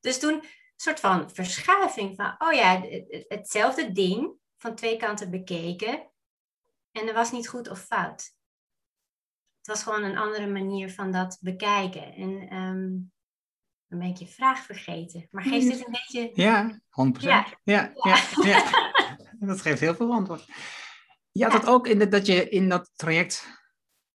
[0.00, 2.82] Dus toen een soort van verschuiving van, oh ja,
[3.28, 6.10] hetzelfde ding van twee kanten bekeken.
[6.92, 8.34] En er was niet goed of fout.
[9.58, 12.14] Het was gewoon een andere manier van dat bekijken.
[12.14, 13.12] En um,
[13.90, 15.28] dan ben ik je vraag vergeten.
[15.30, 16.30] Maar geeft dit een beetje...
[16.34, 16.80] Ja,
[17.18, 17.20] 100%.
[17.20, 18.18] Ja, ja, ja.
[18.42, 18.70] ja.
[19.48, 20.46] dat geeft heel veel antwoord.
[21.32, 23.58] Je had het ook in de, dat je in dat traject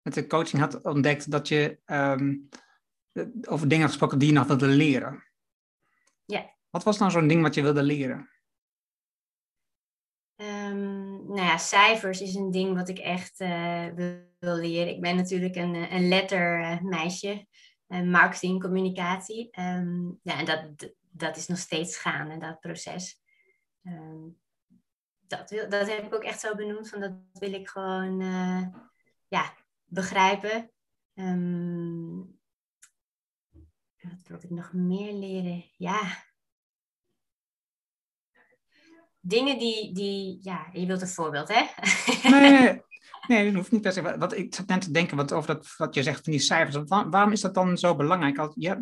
[0.02, 2.50] met de coaching had ontdekt dat je um,
[3.48, 5.24] over dingen had gesproken die je nog wilde leren.
[6.26, 6.56] Ja.
[6.70, 8.30] Wat was nou zo'n ding wat je wilde leren?
[10.36, 13.88] Um, nou ja, cijfers is een ding wat ik echt uh,
[14.40, 14.94] wil, leren.
[14.94, 17.48] Ik ben natuurlijk een, eh, een lettermeisje,
[17.88, 19.60] uh, marketing, communicatie.
[19.60, 23.22] Um, ja, en dat, dat is nog steeds gaande, dat proces.
[23.84, 24.42] Um,
[25.28, 28.68] dat, dat heb ik ook echt zo benoemd, van dat wil ik gewoon uh,
[29.28, 29.54] ja,
[29.86, 30.72] begrijpen.
[31.16, 32.40] Um,
[34.02, 35.66] wat wil ik nog meer leren?
[35.78, 36.24] Ja.
[39.20, 41.66] Dingen die, die ja, je wilt een voorbeeld, hè?
[42.30, 42.82] Nee,
[43.28, 44.18] nee, dat hoeft niet per se.
[44.18, 46.88] Wat, ik zat net te denken wat, over dat, wat je zegt van die cijfers.
[46.88, 48.52] waarom is dat dan zo belangrijk?
[48.56, 48.82] je, hebt,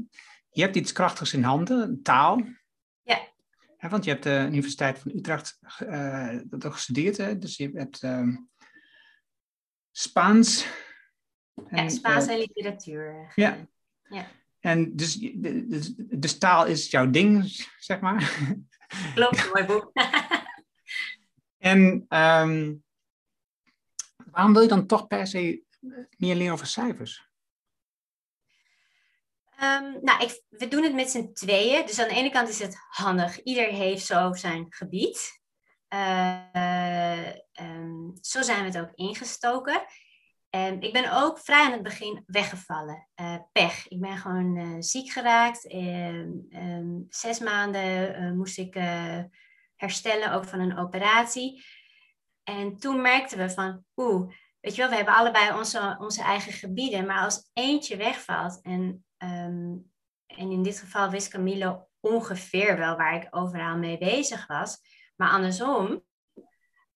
[0.50, 2.42] je hebt iets krachtigs in handen, taal.
[3.82, 7.38] Ja, want je hebt de Universiteit van Utrecht uh, dat ook gestudeerd, hè?
[7.38, 8.38] dus je hebt uh,
[9.92, 10.68] Spaans.
[11.68, 13.32] En, ja, Spaans en literatuur.
[13.36, 13.68] Ja.
[14.10, 14.28] ja.
[14.60, 17.46] En dus, dus, dus taal is jouw ding,
[17.80, 18.38] zeg maar.
[19.16, 19.92] Klopt, mooi boek.
[21.58, 22.84] en um,
[24.32, 25.64] waarom wil je dan toch per se
[26.18, 27.31] meer leren over cijfers?
[29.64, 31.86] Um, nou, ik, we doen het met z'n tweeën.
[31.86, 33.44] Dus aan de ene kant is het handig.
[33.44, 35.42] Ieder heeft zo zijn gebied.
[35.94, 37.28] Uh,
[37.62, 39.84] um, zo zijn we het ook ingestoken.
[40.50, 43.08] Um, ik ben ook vrij aan het begin weggevallen.
[43.22, 43.88] Uh, pech.
[43.88, 45.62] Ik ben gewoon uh, ziek geraakt.
[47.10, 48.74] zes maanden moest ik
[49.76, 51.66] herstellen, ook van een operatie.
[52.44, 56.54] En toen merkten we van, oeh, weet je wel, we hebben allebei onze, onze eigen
[56.54, 57.06] gebieden.
[57.06, 59.78] Maar als eentje wegvalt en Ehm,
[60.26, 64.78] en in dit geval wist Camille ongeveer wel waar ik overal mee bezig was.
[65.16, 66.04] Maar andersom,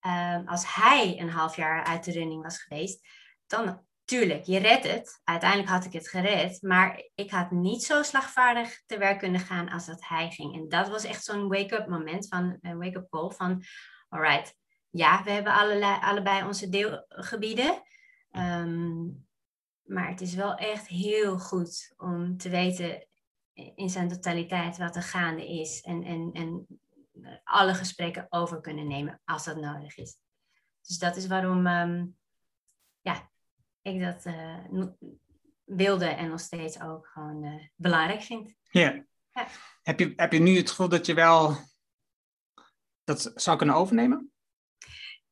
[0.00, 3.08] ehm, als hij een half jaar uit de running was geweest,
[3.46, 5.20] dan tuurlijk, je redt het.
[5.24, 6.62] Uiteindelijk had ik het gered.
[6.62, 10.54] Maar ik had niet zo slagvaardig te werk kunnen gaan als dat hij ging.
[10.54, 13.62] En dat was echt zo'n wake-up moment, van een wake-up call van...
[14.08, 14.54] Alright,
[14.90, 15.52] ja, we hebben
[16.00, 17.82] allebei onze deelgebieden.
[18.30, 19.08] Ehm,
[19.86, 23.06] maar het is wel echt heel goed om te weten
[23.52, 25.80] in zijn totaliteit wat er gaande is.
[25.80, 26.66] En, en, en
[27.44, 30.16] alle gesprekken over kunnen nemen als dat nodig is.
[30.80, 32.06] Dus dat is waarom ehm,
[33.00, 33.30] ja,
[33.82, 34.86] ik dat uh,
[35.64, 38.54] wilde en nog steeds ook gewoon uh, belangrijk vind.
[38.70, 39.04] Ja.
[39.82, 41.56] Heb, je, heb je nu het gevoel dat je wel
[43.04, 44.32] dat zou kunnen overnemen?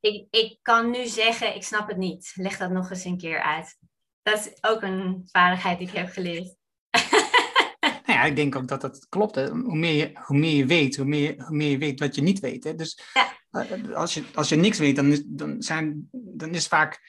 [0.01, 2.33] Ik, ik kan nu zeggen, ik snap het niet.
[2.35, 3.79] Leg dat nog eens een keer uit.
[4.25, 6.57] Dat is ook een vaardigheid die ik heb geleerd.
[8.07, 9.35] nou ja, ik denk ook dat dat klopt.
[9.35, 9.49] Hè.
[9.49, 12.23] Hoe, meer je, hoe meer je weet, hoe meer, hoe meer je weet wat je
[12.23, 12.65] niet weet.
[12.65, 12.75] Hè.
[12.75, 13.33] Dus ja.
[13.51, 17.01] Eh, als, je, als je niks weet, dan is, dan, zijn, dan is vaak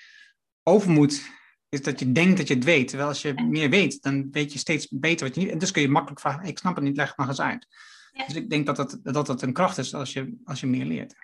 [0.63, 1.21] overmoed
[1.69, 2.87] is dat je denkt dat je het weet.
[2.87, 5.51] Terwijl als je meer weet, dan weet je steeds beter wat je niet...
[5.51, 7.67] En dus kun je makkelijk vragen, ik snap het niet, leg het maar eens uit.
[8.11, 8.25] Ja.
[8.25, 10.85] Dus ik denk dat dat, dat dat een kracht is als je, als je meer
[10.85, 11.15] leert.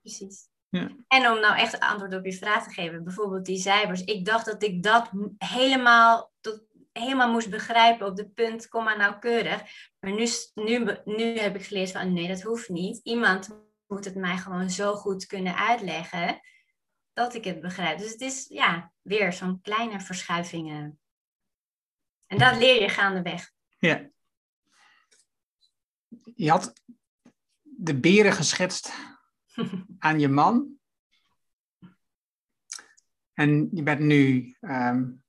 [0.00, 0.48] Precies.
[0.70, 0.88] Ja.
[1.08, 4.04] En om nou echt antwoord op je vraag te geven, bijvoorbeeld die cijfers.
[4.04, 8.96] Ik dacht dat ik dat helemaal, tot, helemaal moest begrijpen op de punt, kom maar
[8.96, 9.62] nauwkeurig.
[10.00, 13.00] Maar nu, nu, nu heb ik geleerd van nee, dat hoeft niet.
[13.02, 13.48] Iemand
[13.86, 16.40] moet het mij gewoon zo goed kunnen uitleggen
[17.12, 17.98] dat ik het begrijp.
[17.98, 21.00] Dus het is ja, weer zo'n kleine verschuivingen.
[22.26, 23.50] En dat leer je gaandeweg.
[23.78, 24.08] Ja.
[26.34, 26.72] Je had
[27.62, 28.92] de beren geschetst
[29.98, 30.78] aan je man.
[33.32, 35.24] En je bent nu um,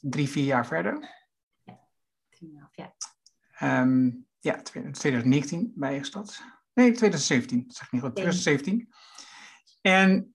[0.00, 1.08] drie, vier jaar verder.
[1.64, 1.88] Ja,
[2.28, 2.94] drieënhalf jaar.
[3.60, 6.42] Um, ja, 2019 bij je stad.
[6.72, 8.14] Nee, 2017, zeg ik niet goed.
[8.14, 8.92] 2017.
[9.80, 10.34] En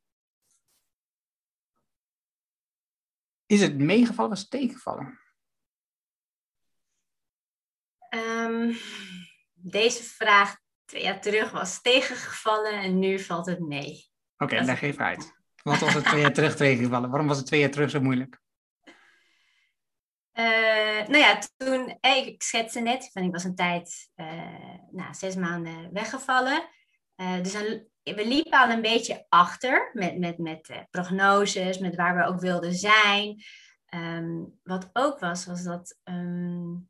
[3.45, 5.19] is het meegevallen of is het tegengevallen?
[8.09, 8.77] Um,
[9.53, 10.60] deze vraag
[10.91, 14.09] twee jaar terug was tegengevallen en nu valt het mee.
[14.37, 15.33] Oké, okay, leg even uit.
[15.63, 17.09] Wat was het twee jaar terug tegengevallen?
[17.09, 18.39] Waarom was het twee jaar terug zo moeilijk?
[20.33, 25.13] Uh, nou ja, toen, hey, ik schetste net, van ik was een tijd, uh, nou,
[25.13, 26.63] zes maanden weggevallen.
[27.15, 27.53] Uh, dus
[28.03, 32.73] we liepen al een beetje achter met, met, met prognoses, met waar we ook wilden
[32.73, 33.43] zijn.
[33.95, 36.89] Um, wat ook was, was dat um,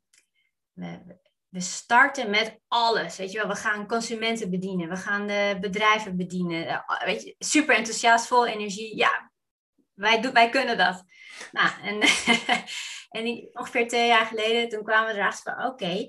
[0.72, 1.20] we,
[1.52, 3.16] we starten met alles.
[3.16, 6.66] Weet je wel, we gaan consumenten bedienen, we gaan de bedrijven bedienen.
[6.66, 8.96] Eh, weet je, super enthousiast, vol energie.
[8.96, 9.32] Ja,
[9.94, 11.04] wij, doen, wij kunnen dat.
[11.50, 12.00] Nou, en,
[13.26, 16.06] en ongeveer twee jaar geleden, toen kwamen we erachter van, oké,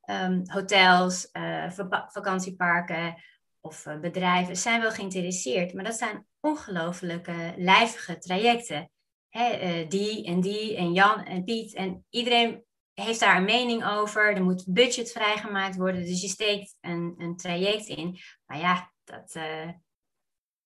[0.00, 1.70] ehm, hotels, uh,
[2.06, 3.22] vakantieparken
[3.60, 8.90] of uh, bedrijven zijn wel geïnteresseerd, maar dat zijn ongelooflijke lijvige trajecten.
[9.28, 12.64] Hè, die en die en Jan en Piet en iedereen
[13.00, 14.36] heeft daar een mening over.
[14.36, 16.04] Er moet budget vrijgemaakt worden.
[16.04, 18.18] Dus je steekt een, een traject in.
[18.46, 19.68] Maar ja, dat uh,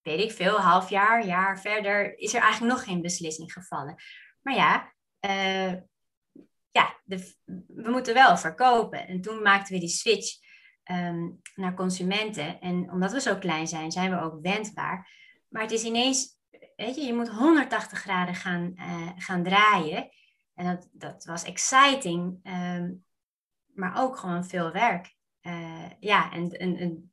[0.03, 0.61] weet ik veel.
[0.61, 3.95] Half jaar, jaar verder is er eigenlijk nog geen beslissing gevallen.
[4.43, 5.73] Maar ja, uh,
[6.71, 9.09] ja we moeten wel verkopen.
[9.09, 10.37] En toen maakten we die switch
[10.91, 12.61] um, naar consumenten.
[12.61, 15.11] En omdat we zo klein zijn, zijn we ook wendbaar.
[15.49, 16.39] Maar het is ineens,
[16.77, 20.09] weet je, je moet 180 graden gaan, uh, gaan draaien.
[20.55, 22.93] En dat, dat was exciting, ehm,
[23.75, 25.15] maar ook gewoon veel werk.
[25.43, 27.13] Uh, ja, en, en, en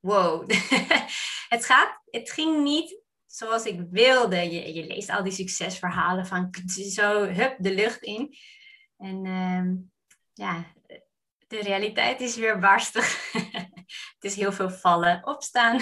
[0.00, 0.50] wow.
[1.54, 4.36] het, gaat, het ging niet zoals ik wilde.
[4.36, 6.54] Je, je leest al die succesverhalen van
[6.96, 8.36] zo, hup, de lucht in.
[8.96, 9.72] En uh,
[10.32, 10.64] ja,
[11.46, 13.32] de realiteit is weer barstig.
[14.14, 15.80] het is heel veel vallen, opstaan.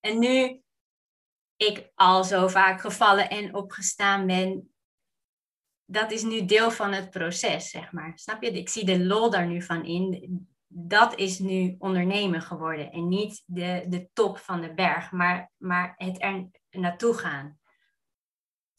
[0.00, 0.62] en nu
[1.56, 4.73] ik al zo vaak gevallen en opgestaan ben,
[5.94, 8.12] dat is nu deel van het proces, zeg maar.
[8.18, 8.50] Snap je?
[8.50, 10.48] Ik zie de lol daar nu van in.
[10.66, 12.90] Dat is nu ondernemen geworden.
[12.92, 17.58] En niet de, de top van de berg, maar, maar het er naartoe gaan.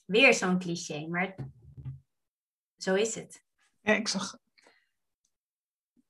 [0.06, 1.36] Weer zo'n cliché, maar
[2.78, 3.44] zo is het.
[3.82, 4.38] Ja, ik zag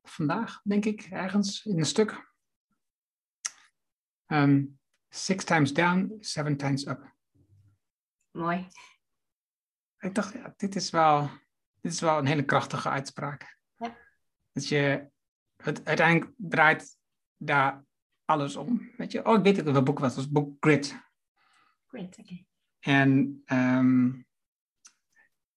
[0.03, 2.33] vandaag, denk ik, ergens in een stuk.
[4.27, 7.13] Um, six times down, seven times up.
[8.31, 8.67] Mooi
[10.05, 11.29] ik dacht, ja, dit is wel,
[11.81, 13.57] dit is wel een hele krachtige uitspraak.
[13.77, 13.97] Ja.
[14.51, 15.09] Dat je,
[15.55, 16.97] het, uiteindelijk draait
[17.37, 17.85] daar
[18.25, 18.91] alles om.
[18.97, 20.95] Weet je, oh, ik weet ook wat boek was, het boek Grit.
[21.87, 22.45] Grit, oké.
[22.79, 24.27] En um,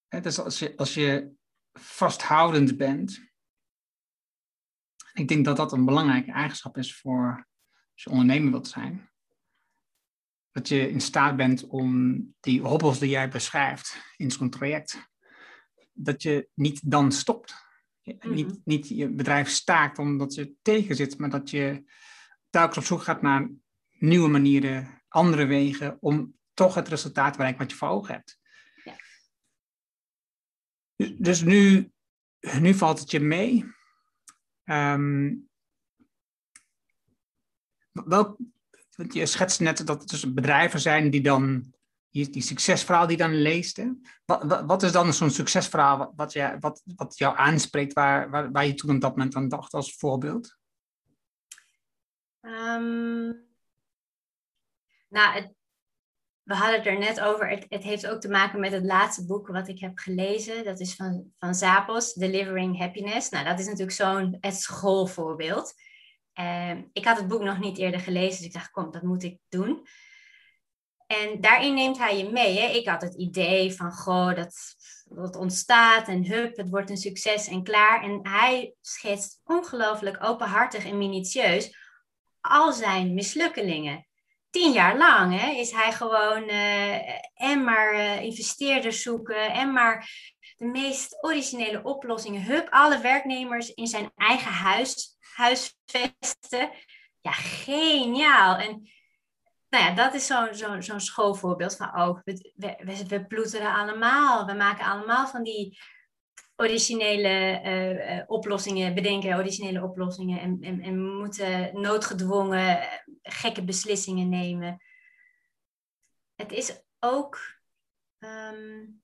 [0.09, 1.33] het is als je, als je
[1.73, 3.27] vasthoudend bent,
[5.13, 7.49] ik denk dat dat een belangrijke eigenschap is voor
[7.93, 9.08] als je ondernemer wilt zijn.
[10.59, 15.11] Dat je in staat bent om die hobbels die jij beschrijft in zo'n traject,
[15.93, 17.67] dat je niet dan stopt.
[18.03, 18.35] Mhm.
[18.35, 21.85] niet, niet je bedrijf staakt omdat je tegen zit, maar dat je
[22.51, 23.51] telkens op zoek gaat naar
[23.99, 28.39] nieuwe manieren, andere wegen om toch het resultaat te bereiken wat je voor ogen hebt.
[28.85, 28.97] Ja.
[30.97, 31.93] Dus, dus nu,
[32.61, 33.65] nu valt het je mee.
[34.65, 35.49] Um,
[37.93, 38.39] wel,
[39.07, 41.73] je schetst net dat het dus bedrijven zijn die dan
[42.11, 43.77] die, die succesverhaal die dan leest.
[43.77, 43.91] Hè?
[44.25, 48.67] Wat, wat, is dan zo'n succesverhaal wat, jij, wat, wat jou aanspreekt, waar, waar, waar
[48.67, 50.57] je toen op dat moment aan dacht als voorbeeld?
[52.41, 53.47] Um,
[55.09, 55.53] nou, het,
[56.43, 57.49] we hadden het er net over.
[57.49, 60.65] Het, het, heeft ook te maken met het laatste boek wat ik heb gelezen.
[60.65, 63.29] Dat is van, van Zapos, Delivering Happiness.
[63.29, 65.75] Nou, dat is natuurlijk zo'n het schoolvoorbeeld.
[66.41, 69.23] Uh, ik had het boek nog niet eerder gelezen, dus ik dacht, kom, dat moet
[69.23, 69.87] ik doen.
[71.07, 72.59] En daarin neemt hij je mee.
[72.59, 72.67] Hè?
[72.67, 74.55] Ik had het idee van, goh, dat,
[75.05, 78.03] dat ontstaat en hup, het wordt een succes en klaar.
[78.03, 81.77] En hij schetst ongelooflijk openhartig en minutieus
[82.41, 84.07] al zijn mislukkelingen.
[84.51, 86.95] Tien jaar lang hè, is hij gewoon uh,
[87.35, 90.11] en maar uh, investeerders zoeken en maar
[90.57, 92.43] de meest originele oplossingen.
[92.43, 96.71] Hup, alle werknemers in zijn eigen huis huisvesten.
[97.21, 98.57] Ja, geniaal.
[98.57, 98.89] En
[99.69, 104.47] nou ja, dat is zo'n zo, schoolvoorbeeld van, oh, we, we, ploeteren allemaal.
[104.47, 105.79] We maken allemaal van die
[106.57, 114.83] originele uh, oplossingen, bedenken originele oplossingen en, en, en moeten noodgedwongen eh, gekke beslissingen nemen.
[116.35, 117.39] Het is ook,
[118.19, 119.03] um,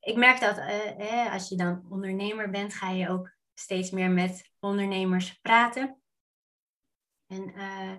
[0.00, 0.60] ik merk dat
[1.32, 6.02] als je dan ondernemer bent, ga je ook steeds meer met ondernemers praten.
[7.26, 7.94] En uh,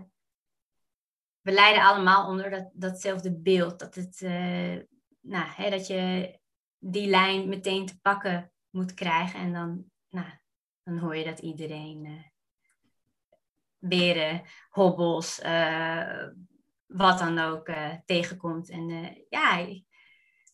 [1.41, 3.79] we leiden allemaal onder dat, datzelfde beeld.
[3.79, 4.77] Dat, het, uh,
[5.21, 6.39] nou, hè, dat je
[6.77, 9.39] die lijn meteen te pakken moet krijgen.
[9.39, 10.27] En dan, nou,
[10.83, 12.23] dan hoor je dat iedereen uh,
[13.77, 15.37] beren, hobbels,
[16.85, 17.69] wat dan ook
[18.05, 18.69] tegenkomt.
[18.69, 19.67] En ja,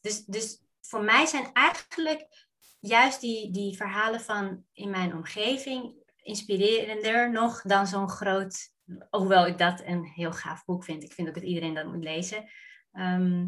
[0.01, 2.47] dus, dus voor mij zijn eigenlijk
[2.79, 8.73] juist die, die verhalen van in mijn omgeving inspirerender nog dan zo'n groot,
[9.09, 11.03] hoewel ik dat een heel gaaf boek vind.
[11.03, 12.49] Ik vind ook dat iedereen dat moet lezen.
[12.91, 13.47] Ehm,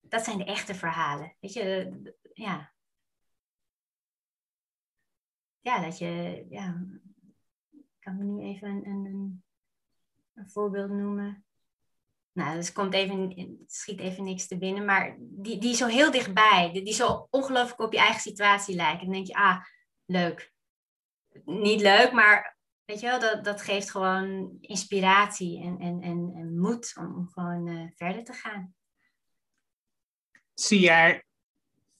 [0.00, 1.36] dat zijn de echte verhalen.
[1.40, 1.92] Weet je,
[2.32, 2.72] ja.
[5.60, 6.86] Ja, dat je, ja,
[7.70, 9.44] ik kan me nu even een, een,
[10.50, 11.44] voorbeeld noemen.
[12.32, 16.70] Nou, dus komt even, schiet even niks te binnen, maar die, die zo heel dichtbij,
[16.72, 19.04] die, die zo ongelooflijk op je eigen situatie lijken.
[19.04, 19.64] Dan denk je, ah,
[20.04, 20.52] leuk.
[21.44, 26.58] Niet leuk, maar weet je wel, dat, dat geeft gewoon inspiratie en, en, en, en
[26.58, 28.74] moed om, om gewoon uh, verder te gaan.
[30.54, 31.24] Zie jij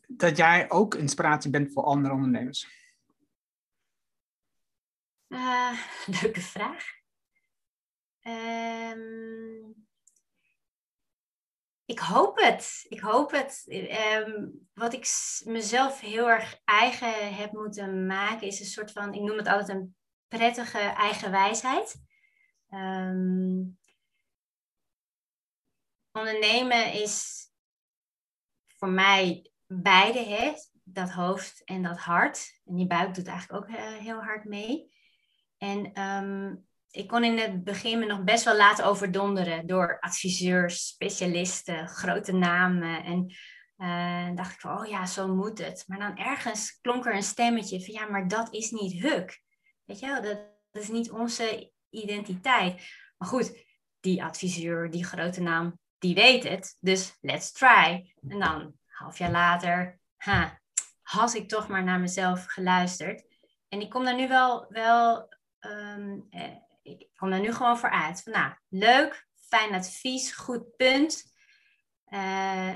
[0.06, 2.68] dat jij ook inspiratie bent voor andere ondernemers?
[5.28, 5.80] Uh,
[6.22, 6.84] leuke vraag.
[8.22, 9.88] Um,
[11.90, 12.86] ik hoop het.
[12.88, 13.64] Ik hoop het.
[13.68, 15.06] Ehm, wat ik
[15.44, 19.68] mezelf heel erg eigen heb moeten maken, is een soort van, ik noem het altijd
[19.68, 19.96] een
[20.28, 22.02] prettige eigen wijsheid.
[22.68, 23.62] Ehm,
[26.12, 27.46] ondernemen is
[28.66, 30.52] voor mij beide, hè?
[30.84, 32.60] dat hoofd en dat hart.
[32.64, 34.92] En die buik doet eigenlijk ook uh, heel hard mee.
[35.58, 40.86] En um, ik kon in het begin me nog best wel laten overdonderen door adviseurs,
[40.86, 43.04] specialisten, grote namen.
[43.04, 43.34] En
[43.78, 45.84] uh, dacht ik van, oh ja, zo moet het.
[45.86, 49.42] Maar dan ergens klonk er een stemmetje van, ja, maar dat is niet Huk.
[49.84, 50.38] Weet je wel, dat,
[50.82, 52.82] is niet onze identiteit.
[53.18, 53.64] Maar goed,
[54.00, 56.76] die adviseur, die grote naam, die weet het.
[56.80, 58.14] Dus let's try.
[58.28, 60.60] En dan, half jaar later, ha,
[61.02, 63.24] had ik toch maar naar mezelf geluisterd.
[63.68, 65.28] En ik kom daar nu wel, wel
[65.60, 66.28] um,
[66.90, 68.22] ik kom er nu gewoon voor uit.
[68.22, 71.32] Van, nou, leuk, fijn advies, goed punt.
[72.06, 72.74] Uh,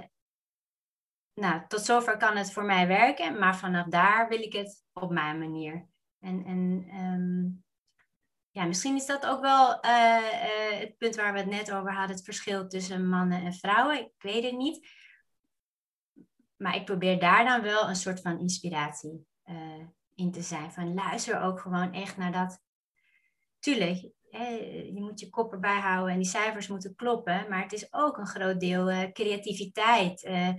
[1.34, 5.10] nou, tot zover kan het voor mij werken, maar vanaf daar wil ik het op
[5.10, 5.86] mijn manier.
[6.20, 7.64] En, en um,
[8.50, 11.92] ja, misschien is dat ook wel uh, uh, het punt waar we het net over
[11.92, 13.98] hadden, het verschil tussen mannen en vrouwen.
[13.98, 14.88] Ik weet het niet.
[16.56, 19.26] Maar ik probeer daar dan wel een soort van inspiratie
[20.14, 20.72] in te zijn.
[20.72, 22.63] Van luister ook gewoon echt naar dat
[23.64, 24.00] tuurlijk,
[24.30, 28.18] je moet je kop erbij houden en die cijfers moeten kloppen, maar het is ook
[28.18, 30.54] een groot deel uh, creativiteit, uh,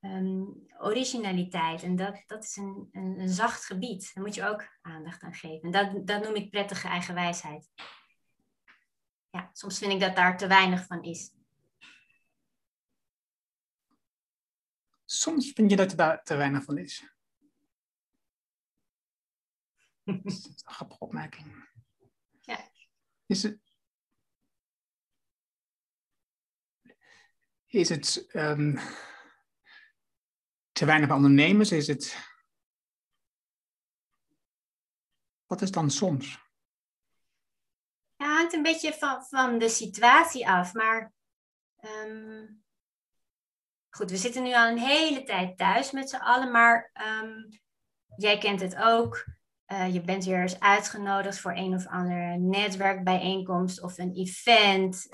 [0.00, 1.82] um, originaliteit.
[1.82, 4.10] En dat, dat is een, een, een, zacht gebied.
[4.14, 5.60] Daar moet je ook aandacht aan geven.
[5.62, 7.70] En dat, dat noem ik prettige eigenwijsheid.
[9.30, 11.32] ja, soms vind ik dat daar te weinig van is.
[15.04, 17.12] Soms vind je dat er daar te weinig van is.
[20.22, 21.73] Dat is een grappige opmerking.
[23.26, 23.58] Is het,
[27.66, 28.76] is het ehm,
[30.72, 31.72] te weinig ondernemers?
[31.72, 32.32] Is het.
[35.46, 36.38] Wat is dan soms?
[38.16, 40.74] Ja, hangt een beetje van, van de situatie af.
[40.74, 41.12] Maar
[41.76, 42.46] ehm,
[43.90, 46.50] goed, we zitten nu al een hele tijd thuis met z'n allen.
[46.50, 47.32] Maar ehm,
[48.16, 49.24] jij kent het ook.
[49.74, 55.08] Eh, je bent weer eens uitgenodigd voor een of andere netwerkbijeenkomst of een event.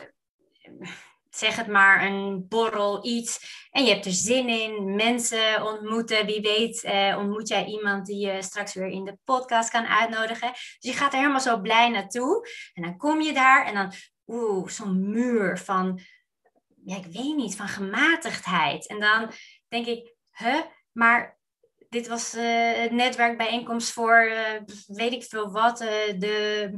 [1.31, 3.59] Zeg het maar, een borrel, iets.
[3.71, 6.27] En je hebt er zin in, mensen ontmoeten.
[6.27, 10.51] Wie weet eh, ontmoet jij iemand die je straks weer in de podcast kan uitnodigen.
[10.53, 12.49] Dus je gaat er helemaal zo blij naartoe.
[12.75, 13.93] En dan kom je daar en dan,
[14.27, 16.01] oeh, zo'n muur van,
[16.85, 18.87] ja, ik weet niet, van gematigdheid.
[18.87, 19.31] En dan
[19.69, 20.61] denk ik, huh,
[20.93, 21.40] maar
[21.91, 25.81] dit was uh, een netwerkbijeenkomst voor uh, weet ik veel wat.
[25.81, 25.89] Uh,
[26.19, 26.71] de,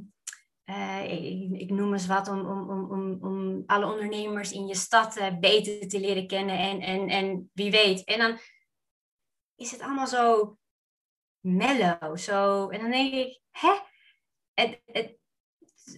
[1.08, 5.88] ik, ik, noem eens wat om, om, om, om alle ondernemers in je stad beter
[5.88, 6.58] te leren kennen.
[6.58, 8.04] En, en, en wie weet.
[8.04, 8.38] En dan
[9.56, 10.56] is het allemaal zo
[11.40, 12.16] mellow.
[12.16, 13.78] Zo, en dan denk ik, hè?
[14.54, 15.16] Het, het,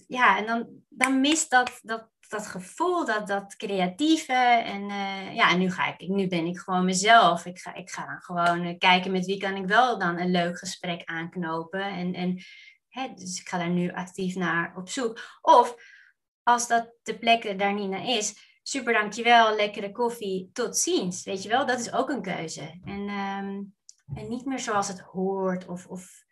[0.07, 4.33] ja, en dan, dan mist dat, dat dat gevoel, dat, dat creatieve.
[4.65, 7.47] En uh, ja, en nu, ga ik, nu ben ik gewoon mezelf.
[7.47, 10.31] Ik ga, ik ga dan gewoon uh, kijken met wie kan ik wel dan een
[10.31, 11.83] leuk gesprek aanknopen.
[11.83, 12.43] En, en
[12.89, 15.21] hè, dus ik ga daar nu actief naar op zoek.
[15.41, 15.75] Of
[16.43, 21.25] als dat de plek daar niet naar is, super dankjewel, lekkere koffie, tot ziens.
[21.25, 22.81] Weet je wel, dat is ook een keuze.
[22.85, 23.75] En, um,
[24.15, 25.67] en niet meer zoals het hoort.
[25.67, 26.25] Of, of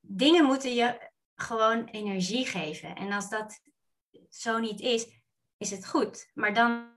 [0.00, 2.94] dingen moeten je gewoon energie geven.
[2.94, 3.60] En als dat
[4.28, 5.06] zo niet is,
[5.56, 6.30] is het goed.
[6.34, 6.92] Maar dan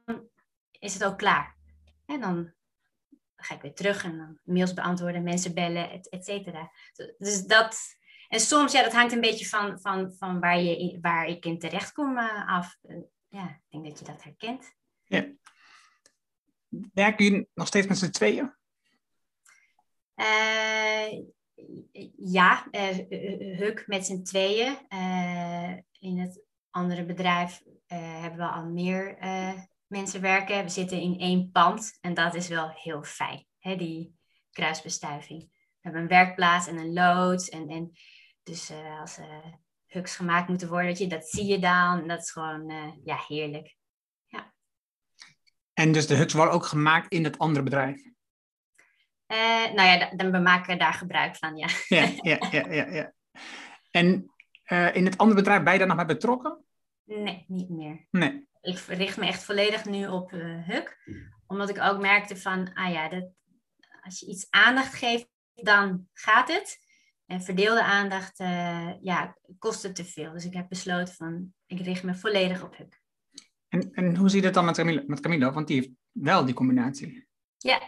[0.71, 1.57] is het ook klaar.
[2.05, 2.53] En dan
[3.35, 6.71] ga ik weer terug en dan mails beantwoorden, mensen bellen, et, et cetera.
[7.17, 7.77] Dus dat,
[8.27, 11.59] en soms, ja, dat hangt een beetje van, van, van waar, je, waar ik in
[11.59, 12.77] terecht kom uh, af.
[12.83, 12.97] Uh,
[13.27, 14.75] ja, ik denk dat je dat herkent.
[15.03, 15.31] Ja.
[16.93, 18.55] Werken jullie nog steeds met z'n tweeën?
[20.15, 21.21] Uh,
[22.15, 22.67] ja,
[23.57, 24.77] Huk met z'n tweeën.
[25.99, 26.42] in het
[26.73, 29.53] andere bedrijf uh, hebben we al meer uh,
[29.87, 30.63] mensen werken.
[30.63, 34.15] We zitten in één pand en dat is wel heel fijn, hè, die
[34.51, 35.41] kruisbestuiving.
[35.41, 37.49] We hebben een werkplaats en een loods.
[37.49, 37.91] En, en
[38.43, 39.19] dus uh, als
[39.87, 42.07] huks gemaakt moeten worden, dat, je, dat zie je dan.
[42.07, 42.71] Dat is gewoon
[43.03, 43.75] ja, heerlijk.
[44.25, 44.53] Ja.
[45.73, 48.11] En dus de huks worden ook gemaakt in het andere bedrijf?
[49.73, 51.67] nou ja, dan, we maken daar gebruik van, ja.
[51.87, 53.13] ja, ja, ja, ja, ja.
[53.91, 54.33] En
[54.93, 56.62] in het andere bedrijf ben je daar nog bij betrokken?
[57.05, 58.07] Nee, niet meer.
[58.11, 58.47] Nee.
[58.61, 60.97] Ik richt me echt volledig nu op uh, Huk.
[61.47, 63.29] Omdat ik ook merkte van, ah ja, dat,
[64.01, 66.81] als je iets aandacht geeft, dan gaat het.
[67.25, 70.33] En verdeelde aandacht, uh, ja, kost het te veel.
[70.33, 73.01] Dus ik heb besloten van, ik richt me volledig op Huk.
[73.67, 75.03] En, en hoe ziet het dan met Camilo?
[75.07, 75.51] met Camilo?
[75.51, 77.27] Want die heeft wel die combinatie.
[77.57, 77.81] Ja.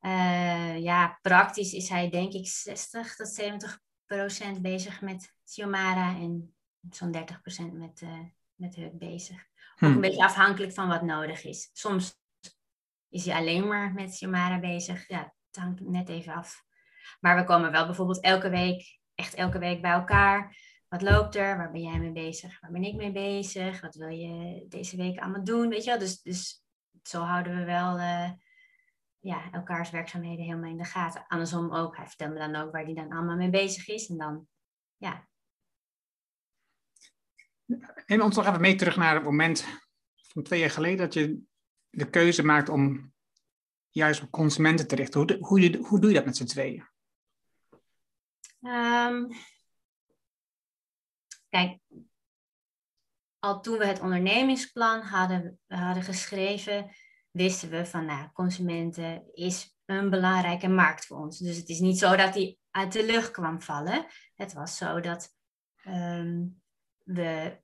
[0.00, 6.54] Uh, ja, praktisch is hij denk ik 60 tot 70 procent bezig met Xiomara en
[6.90, 8.18] zo'n 30% met, uh,
[8.54, 9.36] met Huk bezig.
[9.36, 10.00] Ook een hmm.
[10.00, 11.70] beetje afhankelijk van wat nodig is.
[11.72, 12.18] Soms
[13.08, 15.08] is hij alleen maar met Xiomara bezig.
[15.08, 16.64] Ja, het hangt net even af.
[17.20, 20.56] Maar we komen wel bijvoorbeeld elke week, echt elke week bij elkaar.
[20.88, 21.56] Wat loopt er?
[21.56, 22.60] Waar ben jij mee bezig?
[22.60, 23.80] Waar ben ik mee bezig?
[23.80, 25.68] Wat wil je deze week allemaal doen?
[25.68, 25.98] Weet je wel?
[25.98, 26.64] Dus, dus
[27.02, 28.30] zo houden we wel uh,
[29.18, 31.24] ja, elkaars werkzaamheden helemaal in de gaten.
[31.28, 31.96] Andersom ook.
[31.96, 34.08] Hij vertelt me dan ook waar hij dan allemaal mee bezig is.
[34.08, 34.46] En dan
[34.96, 35.28] ja,
[38.06, 39.64] Neem ons nog even mee terug naar het moment
[40.14, 41.42] van twee jaar geleden dat je
[41.90, 43.12] de keuze maakt om
[43.90, 45.20] juist op consumenten te richten.
[45.20, 46.88] Hoe, hoe, doe je dat met z'n tweeën?
[48.60, 49.28] Um,
[51.48, 51.78] kijk,
[53.38, 56.90] al toen we het ondernemingsplan hadden, hadden geschreven,
[57.30, 61.38] wisten we van nou, consumenten is een belangrijke markt voor ons.
[61.38, 64.06] Dus het is niet zo dat die uit de lucht kwam vallen.
[64.34, 65.34] Het was zo dat
[65.86, 66.62] um,
[67.12, 67.60] we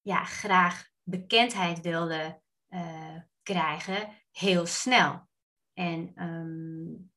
[0.00, 5.28] ja, graag bekendheid wilden uh, krijgen, heel snel.
[5.72, 7.10] En um,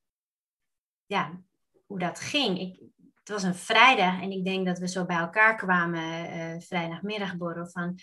[1.06, 1.42] ja,
[1.86, 2.60] hoe dat ging.
[2.60, 2.80] Ik,
[3.14, 7.68] het was een vrijdag en ik denk dat we zo bij elkaar kwamen, uh, vrijdagmiddagborrel,
[7.68, 8.00] van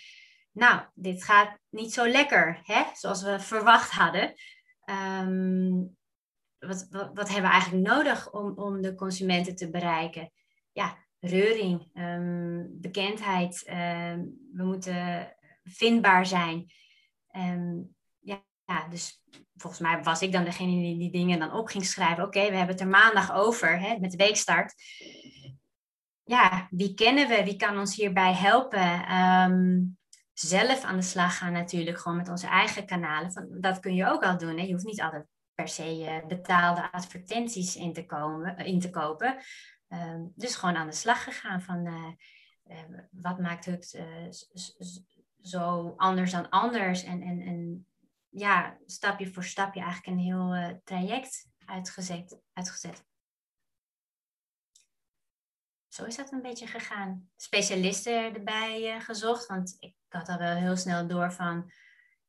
[0.51, 2.83] nou, dit gaat niet zo lekker, hè?
[2.93, 4.33] zoals we verwacht hadden.
[4.85, 5.97] Um,
[6.59, 10.31] wat, wat, wat, hebben we eigenlijk nodig om, om de consumenten te bereiken?
[10.71, 13.63] Ja, reuring, ehm, bekendheid.
[13.63, 14.19] Ehm,
[14.53, 16.71] we moeten vindbaar zijn.
[18.19, 19.23] ja, ja, dus
[19.55, 22.23] volgens mij was ik dan degene die die dingen dan op ging schrijven.
[22.23, 24.73] Oké, we hebben het er maandag over hè, met de weekstart.
[26.23, 27.43] Ja, wie kennen we?
[27.43, 28.81] Wie kan ons hierbij helpen?
[30.33, 33.31] Zelf aan de slag gaan natuurlijk, gewoon met onze eigen kanalen.
[33.31, 34.57] Van, dat kun je ook al doen.
[34.57, 34.63] Hè?
[34.63, 39.37] Je hoeft niet altijd per se uh, betaalde advertenties in te, komen, in te kopen.
[39.91, 42.11] Ehm, dus gewoon aan de slag gegaan van uh,
[42.67, 44.03] uh, wat maakt het
[45.41, 47.03] zo anders dan anders.
[47.03, 47.87] En, en, en
[48.29, 53.05] ja, stapje voor stapje eigenlijk een heel traject uitgezet, uitgezet.
[55.87, 57.29] Zo is dat een beetje gegaan.
[57.35, 61.71] Specialisten erbij gezocht, want ik had al wel heel snel door van,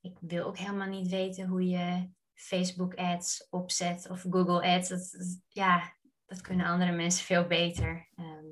[0.01, 5.15] ik wil ook helemaal niet weten hoe je Facebook ads opzet of Google ads.
[5.49, 5.93] Ja,
[6.33, 8.09] dat kunnen andere mensen veel beter.
[8.15, 8.47] Ehm,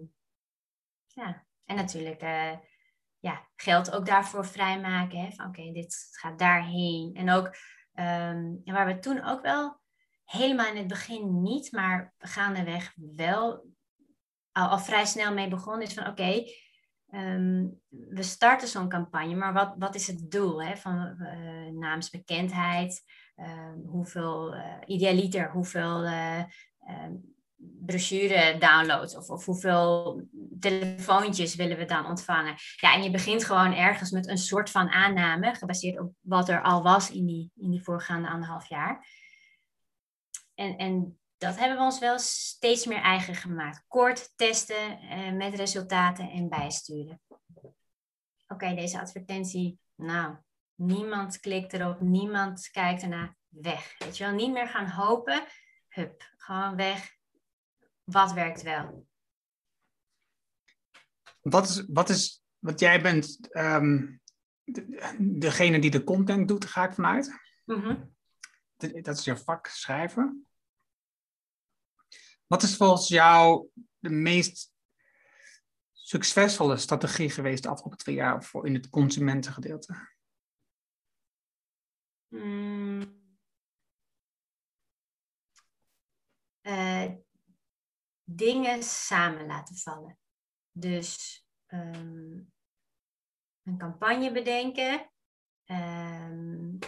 [1.07, 2.53] ja, en natuurlijk uh,
[3.19, 5.19] ja, geld ook daarvoor vrijmaken.
[5.19, 5.31] Hè?
[5.31, 7.15] Van oké, dit gaat daarheen.
[7.15, 9.81] En ook, um, en waar we toen ook wel
[10.25, 13.67] helemaal in het begin niet, maar gaandeweg wel
[14.53, 16.45] al, vrij snel mee begonnen, is van oké,
[17.11, 20.77] Ehm, we starten zo'n campagne, maar wat, wat is het doel hè?
[20.77, 23.03] van uh, naamsbekendheid?
[23.87, 26.05] Hoeveel uh, idealiter, hoeveel
[27.61, 30.23] brochure downloads of, of hoeveel
[30.61, 32.55] telefoontjes willen we dan ontvangen?
[32.77, 36.63] Ja, en je begint gewoon ergens met een soort van aanname, gebaseerd op wat er
[36.63, 39.07] al was in die, in die voorgaande anderhalf jaar.
[40.55, 43.85] En, en dat hebben we ons wel steeds meer eigen gemaakt.
[43.89, 47.21] Kort testen eh, met resultaten en bijsturen.
[48.49, 50.37] Oké, deze advertentie, nou,
[50.75, 53.95] niemand klikt erop, niemand kijkt ernaar, weg.
[53.99, 55.45] Weet je wel, niet meer gaan hopen,
[55.89, 57.19] hup, gewoon weg.
[58.11, 59.09] Wat werkt wel?
[61.41, 64.21] Wat is, wat is, wat jij bent um,
[65.19, 67.31] degene die de content doet, ga ik vanuit.
[67.65, 68.15] Mm
[68.77, 70.47] Dat is je vak schrijven.
[72.47, 74.73] Wat is volgens jou de meest
[75.93, 80.09] succesvolle strategie geweest de afgelopen twee jaar voor in het consumentengedeelte?
[82.29, 83.19] Hmm.
[86.63, 87.11] Uh,
[88.37, 90.19] dingen samen laten vallen.
[90.73, 92.53] Dus um,
[93.63, 95.11] een campagne bedenken.
[95.67, 96.79] Um,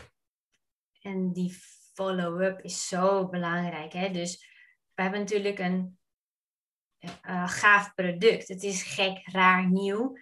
[1.00, 1.58] en die
[1.94, 3.92] follow-up is zo belangrijk.
[3.92, 4.10] Hè?
[4.10, 4.46] Dus
[4.94, 5.98] we hebben natuurlijk een
[7.00, 8.48] uh, gaaf product.
[8.48, 10.18] Het is gek, raar, nieuw.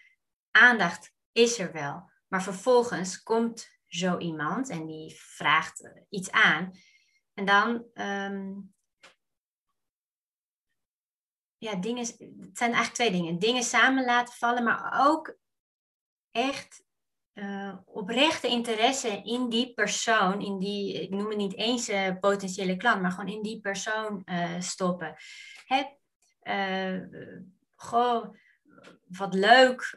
[0.50, 2.10] Aandacht is er wel.
[2.28, 6.72] Maar vervolgens komt zo iemand en die vraagt iets aan.
[7.34, 8.74] En dan, um,
[11.61, 13.38] ja, dingen, het zijn eigenlijk twee dingen.
[13.38, 15.36] Dingen samen laten vallen, maar ook
[16.30, 16.84] echt
[17.34, 22.76] uh, oprechte interesse in die persoon, in die, ik noem het niet eens uh, potentiële
[22.76, 25.14] klant, maar gewoon in die persoon uh, stoppen.
[25.64, 25.82] Hè?
[27.76, 28.34] goh,
[29.06, 29.96] wat leuk.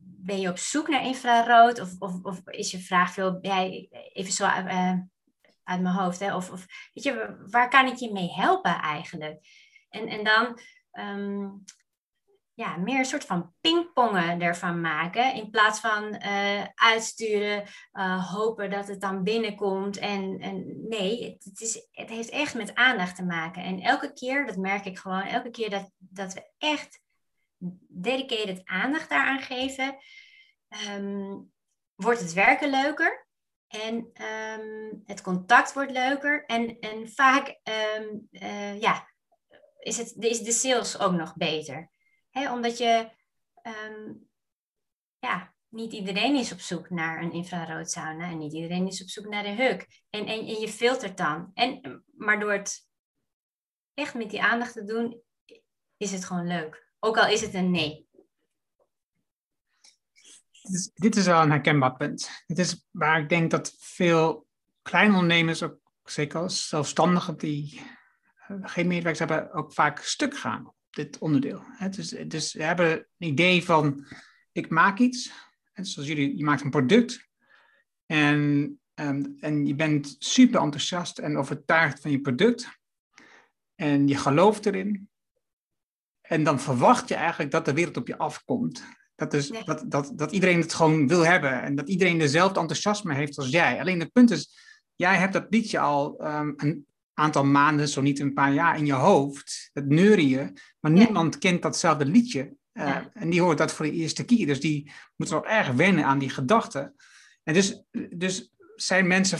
[0.00, 1.80] ben je op zoek naar infrarood?
[1.80, 6.34] Of, of, of is je vraag veel, jij even zo uit mijn hoofd, hè?
[6.34, 9.46] Of, of weet je, waar kan ik je mee helpen eigenlijk?
[9.88, 10.58] En, en dan
[10.98, 11.64] um,
[12.56, 15.34] ja, meer een soort van pingpongen ervan maken.
[15.34, 19.96] In plaats van uh, uitsturen, uh, hopen dat het dan binnenkomt.
[19.96, 23.62] En, en nee, het, is, het heeft echt met aandacht te maken.
[23.62, 27.00] En elke keer, dat merk ik gewoon, elke keer dat, dat we echt
[27.88, 29.96] dedicated aandacht daaraan geven,
[30.88, 31.52] um,
[31.94, 33.26] wordt het werken leuker.
[33.68, 33.94] En
[34.58, 36.44] um, het contact wordt leuker.
[36.44, 37.60] En, en vaak
[38.30, 39.08] uh, ja,
[39.86, 41.90] is, het, de sales ook nog beter
[42.44, 43.10] omdat je,
[43.62, 44.12] ehm,
[45.18, 49.26] ja, niet iedereen is op zoek naar een infraroodsauna en niet iedereen is op zoek
[49.26, 50.02] naar een huk.
[50.10, 51.50] En, en, je filtert dan.
[51.54, 52.88] En, maar door het
[53.94, 55.22] echt met die aandacht te doen,
[55.96, 56.92] is het gewoon leuk.
[56.98, 58.08] Ook al is het een nee.
[60.62, 62.44] Dit is, dit is wel een herkenbaar punt.
[62.46, 64.46] Dit is waar ik denk dat veel
[64.82, 67.95] kleine ondernemers, ook zeker als zelfstandigen die
[68.62, 71.62] geen medewerkers hebben, ook vaak stuk gaan dit onderdeel.
[71.90, 74.06] Dus, dus we hebben een idee van,
[74.52, 75.32] ik maak iets.
[75.72, 77.28] Zoals jullie, je maakt een product.
[78.06, 82.68] En, ehm, en je bent super enthousiast en overtuigd van je product.
[83.74, 85.08] En je gelooft erin.
[86.20, 88.84] En dan verwacht je eigenlijk dat de wereld op je afkomt.
[89.14, 91.62] Dat, is, dat, dat, dat iedereen het gewoon wil hebben.
[91.62, 93.80] En dat iedereen dezelfde enthousiasme heeft als jij.
[93.80, 94.58] Alleen het punt is,
[94.94, 96.86] jij hebt dat liedje al um, een
[97.18, 99.70] aantal maanden, zo niet een paar jaar in je hoofd.
[99.72, 102.54] Dat neurien, maar niemand kent datzelfde liedje.
[102.72, 103.10] Ja.
[103.12, 104.46] En die hoort dat voor de eerste keer.
[104.46, 106.94] Dus die moeten nog erg wennen aan die gedachten.
[107.42, 109.38] En dus, dus zijn mensen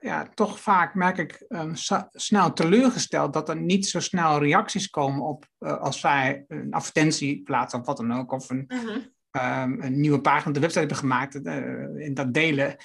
[0.00, 1.72] ja, toch vaak, merk ik, um,
[2.10, 7.42] snel teleurgesteld dat er niet zo snel reacties komen op uh, als zij een advertentie
[7.42, 9.62] plaatsen of wat dan ook, of een, uh-huh.
[9.62, 12.76] um, een nieuwe pagina op de website hebben gemaakt en dat delen.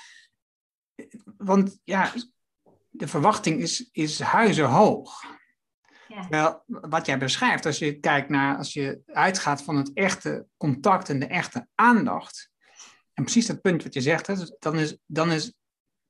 [1.37, 2.13] Want ja,
[2.97, 5.35] de verwachting is, is huizenhoog.
[6.07, 6.27] Ja.
[6.29, 11.09] Wel, wat jij beschrijft, als je kijkt naar, als je uitgaat van het echte contact
[11.09, 12.51] en de echte aandacht,
[13.13, 15.53] en precies dat punt wat je zegt, hè, dan, is, dan, is,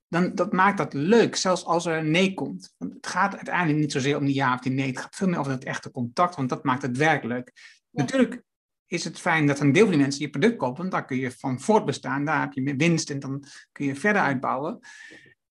[0.08, 2.74] dan dat maakt dat leuk, zelfs als er een nee komt.
[2.78, 5.28] Want het gaat uiteindelijk niet zozeer om die ja of die nee, het gaat veel
[5.28, 7.52] meer over het echte contact, want dat maakt het werk leuk.
[7.92, 8.44] Natuurlijk
[8.86, 11.18] is het fijn dat een deel van die mensen je product kopen, want daar kun
[11.18, 14.80] je van voortbestaan, daar heb je meer winst en dan kun je verder uitbouwen.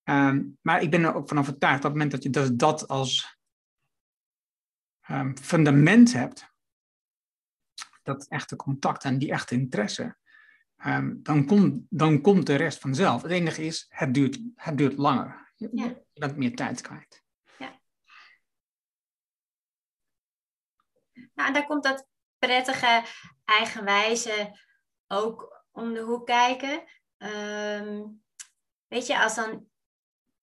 [0.09, 2.87] Um, maar ik ben er ook van overtuigd, op het moment dat je dat, dat
[2.87, 3.37] als
[5.09, 6.53] um, fundament hebt,
[8.03, 10.17] dat echte contact en die echte interesse,
[10.85, 13.21] um, dan, komt dan komt de rest vanzelf.
[13.21, 15.51] Het enige is, het duurt, het duurt langer.
[15.55, 15.85] Je, ja.
[15.85, 17.23] je bent meer tijd kwijt.
[17.57, 17.79] Ja.
[21.33, 23.03] Nou, en daar komt dat prettige,
[23.45, 24.59] eigenwijze
[25.07, 26.83] ook om de hoek kijken.
[27.17, 28.23] Um,
[28.87, 29.67] weet je, als dan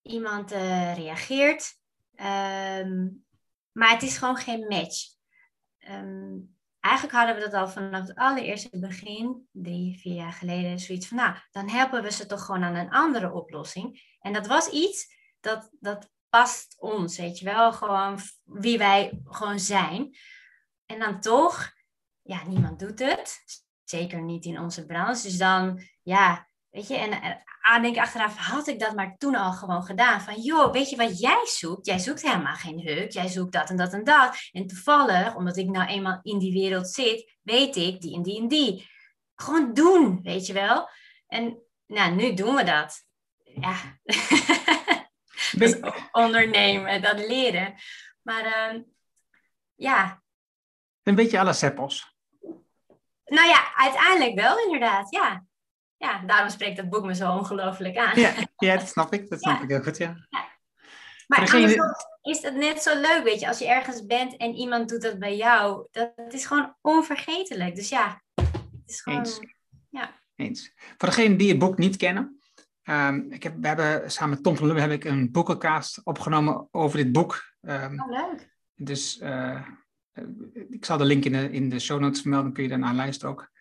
[0.04, 1.78] iemand uh, reageert,
[2.16, 3.24] um,
[3.72, 5.12] maar het is gewoon geen match.
[5.78, 11.08] Um, eigenlijk hadden we dat al vanaf het allereerste begin, drie, vier jaar geleden, zoiets
[11.08, 14.16] van, nou, dan helpen we ze toch gewoon aan een andere oplossing.
[14.20, 15.06] En dat was iets
[15.40, 20.16] dat, dat past ons, weet je wel, gewoon wie wij gewoon zijn.
[20.86, 21.72] En dan toch,
[22.22, 23.44] ja, niemand doet het.
[23.84, 25.22] Zeker niet in onze branche.
[25.22, 29.52] Dus dan, ja, weet je, en aan denk achteraf, had ik dat maar toen al
[29.52, 30.20] gewoon gedaan.
[30.20, 31.86] Van, joh, weet je wat jij zoekt?
[31.86, 33.10] Jij zoekt helemaal geen huk.
[33.10, 34.48] Jij zoekt dat en dat en dat.
[34.52, 38.40] En toevallig, omdat ik nou eenmaal in die wereld zit, weet ik die en die
[38.40, 38.90] en die.
[39.34, 40.88] Gewoon doen, weet je wel.
[41.26, 43.04] En nou, nu doen we dat.
[43.44, 43.76] Ja.
[45.60, 45.76] dus
[46.12, 47.74] ondernemen, dat leren.
[48.22, 48.80] Maar uh,
[49.74, 50.22] ja.
[51.02, 52.16] Een beetje alle seppels.
[53.24, 55.44] Nou ja, uiteindelijk wel inderdaad, ja
[56.04, 58.20] ja, daarom spreekt dat boek me zo ongelooflijk aan.
[58.20, 59.30] Ja, ja dat snap ik.
[59.30, 60.26] Dat snap ik heel goed, ja.
[60.28, 60.52] ja.
[61.26, 61.96] Maar degene...
[62.22, 65.18] is het net zo leuk, weet je, als je ergens bent en iemand doet dat
[65.18, 65.86] bij jou.
[65.90, 67.74] Dat, is gewoon onvergetelijk.
[67.74, 69.18] Dus ja, het is gewoon...
[69.18, 69.40] Eens.
[69.90, 70.10] Ja.
[70.36, 70.72] Eens.
[70.76, 72.38] Voor degenen die het boek niet kennen,
[72.84, 76.68] um, ik heb, we hebben samen met Tom van Lubbe heb ik een boekencast opgenomen
[76.70, 77.54] over dit boek.
[77.60, 78.52] Um, oh, leuk.
[78.74, 79.68] Dus uh,
[80.70, 83.34] ik zal de link in de, in de show notes melden, kun je daarna luisteren
[83.34, 83.52] ook.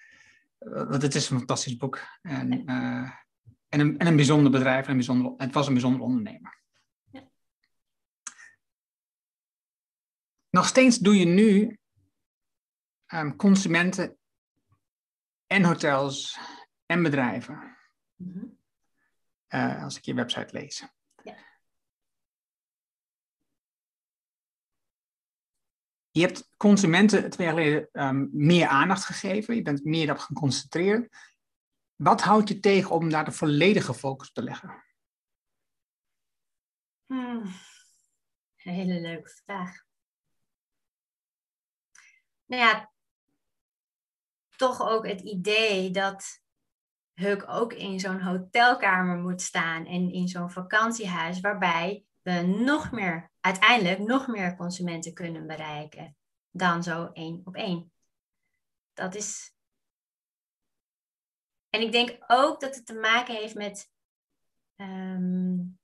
[0.66, 1.99] Eh, want het is een fantastisch boek.
[2.22, 3.11] En, uh,
[3.70, 4.86] en, een, en een bijzonder bedrijf.
[4.86, 6.61] En een bijzonder, het was een bijzonder ondernemer.
[7.11, 7.30] Ja.
[10.49, 11.78] Nog steeds doe je nu
[13.14, 14.18] um, consumenten
[15.47, 16.39] en hotels
[16.86, 17.78] en bedrijven.
[18.16, 18.59] Mm -hmm.
[19.49, 20.88] uh, als ik je website lees.
[26.14, 29.55] Je hebt consumenten twee jaar geleden um, meer aandacht gegeven.
[29.55, 31.16] Je bent meer op geconcentreerd.
[31.95, 34.84] Wat houdt je tegen om daar de volledige focus op te leggen?
[37.05, 37.43] Hmm.
[38.55, 39.84] Hele leuke vraag.
[42.45, 42.91] Nou ja,
[44.55, 46.41] toch ook het idee dat
[47.14, 53.32] Huk ook in zo'n hotelkamer moet staan en in zo'n vakantiehuis, waarbij we nog meer,
[53.39, 56.17] uiteindelijk nog meer consumenten kunnen bereiken
[56.51, 57.91] dan zo één op één.
[58.93, 59.55] Dat is.
[61.69, 63.91] En ik denk ook dat het te maken heeft met.
[64.76, 65.80] Um,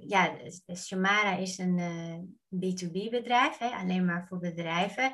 [0.00, 0.38] ja,
[0.74, 5.12] Shamara is een uh, eh, B2B bedrijf, hè, alleen maar voor bedrijven.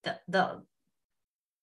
[0.00, 0.64] Dat, dat,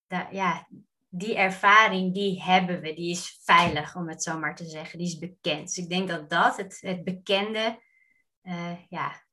[0.08, 0.68] dat, ja,
[1.10, 2.94] die ervaring, die hebben we.
[2.94, 4.98] Die is veilig, om het zo maar te zeggen.
[4.98, 5.68] Die is bekend.
[5.68, 7.82] Dus ik denk dat dat, het, het bekende,
[8.44, 9.24] uh, ja,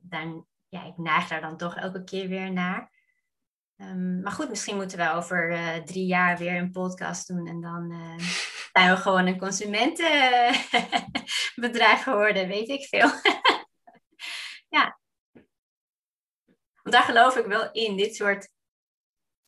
[0.00, 2.96] dan, ja, ik neig daar dan toch elke keer weer naar.
[3.80, 7.60] Um, maar goed, misschien moeten we over uh, drie jaar weer een podcast doen en
[7.60, 8.18] dan uh,
[8.72, 13.10] zijn we gewoon een consumentenbedrijf geworden, weet ik veel.
[14.76, 14.98] ja.
[16.82, 18.48] Want daar geloof ik wel in, dit soort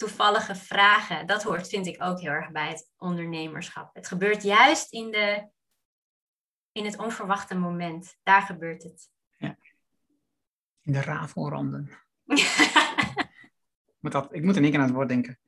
[0.00, 1.26] toevallige vragen.
[1.26, 3.94] Dat hoort, vind ik ook heel erg bij het ondernemerschap.
[3.94, 5.48] Het gebeurt juist in, de,
[6.72, 8.16] in het onverwachte moment.
[8.22, 9.10] Daar gebeurt het.
[9.38, 9.56] Ja.
[10.82, 11.90] In de rafelranden.
[14.00, 15.38] moet dat, ik moet in één keer aan het woord denken.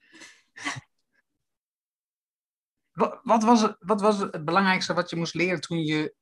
[2.92, 6.14] Wat, wat, was het, wat was het belangrijkste wat je moest leren toen je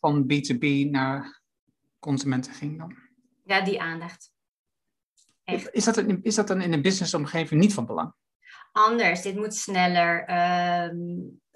[0.00, 1.42] van B2B naar
[1.98, 2.96] consumenten ging dan?
[3.44, 4.32] Ja, die aandacht.
[5.48, 5.70] Echt.
[5.72, 8.12] Is dat, een- is dat dan in een businessomgeving niet van belang?
[8.72, 10.24] anders, dit moet sneller.
[10.24, 10.96] Ehm,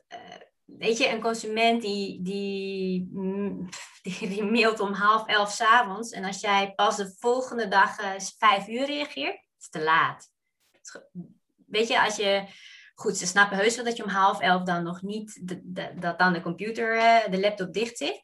[0.09, 0.18] eh,
[0.64, 3.68] weet je, een consument die, die, mm,
[4.03, 8.11] die, die mailt om half elf s'avonds en als jij pas de volgende dag eh,
[8.38, 10.30] vijf uur reageert, is het te laat.
[11.66, 12.45] Weet je, als je,
[12.95, 15.95] goed, ze snappen heus wel dat je om half elf dan nog niet, de, de-
[15.99, 18.20] dat dan de computer, eh, de laptop dicht zit.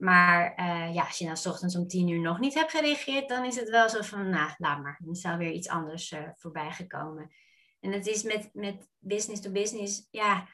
[0.00, 3.28] Maar eh, ja, als je dan 's ochtends om tien uur nog niet hebt gereageerd,
[3.28, 4.98] dan is het wel zo van, nou, laat maar.
[5.00, 7.32] Dan is er weer iets anders eh, voorbij gekomen.
[7.80, 10.48] En het is met, met business to business, ja,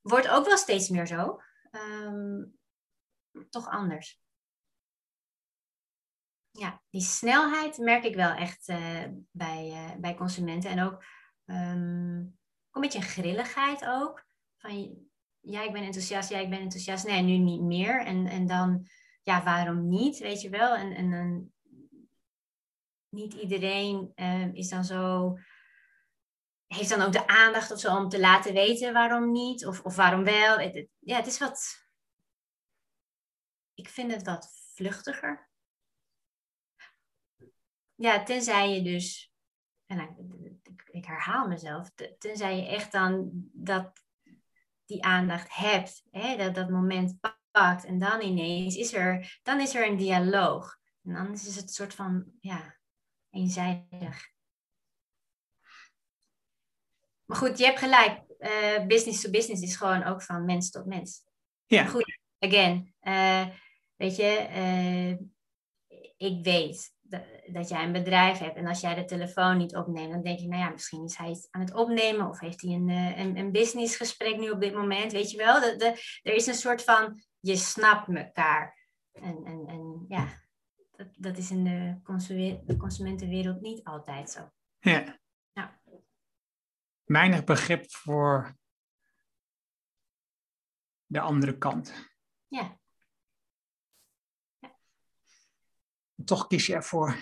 [0.00, 1.40] wordt ook wel steeds meer zo.
[1.70, 2.44] Ehm,
[3.50, 4.22] toch anders.
[6.50, 10.70] Ja, die snelheid merk ik wel echt eh, bij, bij consumenten.
[10.70, 11.04] En ook,
[11.44, 12.20] ehm,
[12.68, 14.26] ook een beetje een grilligheid ook.
[14.56, 15.08] Van,
[15.44, 17.06] ja, ik ben enthousiast, ja, ik ben enthousiast.
[17.06, 18.04] Nee, nu niet meer.
[18.04, 18.88] En, en dan,
[19.22, 20.74] ja, waarom niet, weet je wel?
[20.74, 21.52] En, en dan,
[23.08, 25.34] niet iedereen eh, is dan zo
[26.66, 30.60] heeft dan ook de aandacht om te laten weten waarom niet of, of waarom wel.
[30.98, 31.86] Ja, het is wat.
[33.74, 35.50] Ik vind het wat vluchtiger.
[37.94, 39.32] Ja, tenzij je dus.
[39.86, 39.98] En
[40.62, 41.90] ik, ik herhaal mezelf.
[41.94, 44.03] te- Tenzij je echt dan dat,
[44.84, 46.02] die aandacht hebt.
[46.10, 47.16] Hè, dat dat moment
[47.50, 47.84] pakt.
[47.84, 50.78] En dan ineens is er, dan is er een dialoog.
[51.04, 52.24] En anders is het een soort van.
[52.40, 52.76] Ja,
[53.30, 54.32] eenzijdig.
[57.24, 58.22] Maar goed, je hebt gelijk.
[58.38, 61.24] Eh, business to business is gewoon ook van mens tot mens.
[61.66, 61.84] Ja.
[61.84, 62.94] Goed, again.
[63.00, 63.48] eh,
[63.96, 65.10] weet je, eh,
[66.16, 66.93] ik weet
[67.52, 68.56] dat, jij een bedrijf hebt.
[68.56, 71.30] En als jij de telefoon niet opneemt, dan denk je, nou ja, misschien is hij
[71.30, 72.28] iets aan het opnemen.
[72.28, 75.12] Of heeft hij een, eh, een, een businessgesprek nu op dit moment.
[75.12, 78.88] Weet je wel, de, de, er is een soort van, je snapt elkaar.
[79.12, 80.28] En, en, en ja,
[80.96, 84.50] dat, dat is in de, consume- de consumentenwereld niet altijd zo.
[84.78, 85.18] Ja.
[85.52, 85.80] Ja.
[87.04, 88.56] Weinig begrip voor
[91.06, 92.12] de andere kant.
[92.48, 92.78] Ja.
[96.24, 97.16] Toch kies je ervoor.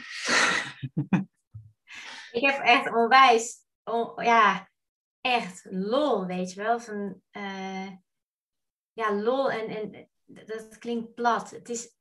[2.32, 4.70] Ik heb echt onwijs, on- ja,
[5.20, 6.80] echt lol, weet je wel.
[6.80, 7.90] Van, eh,
[8.92, 10.08] ja, lol en, en
[10.46, 11.50] dat klinkt plat.
[11.50, 11.96] Het is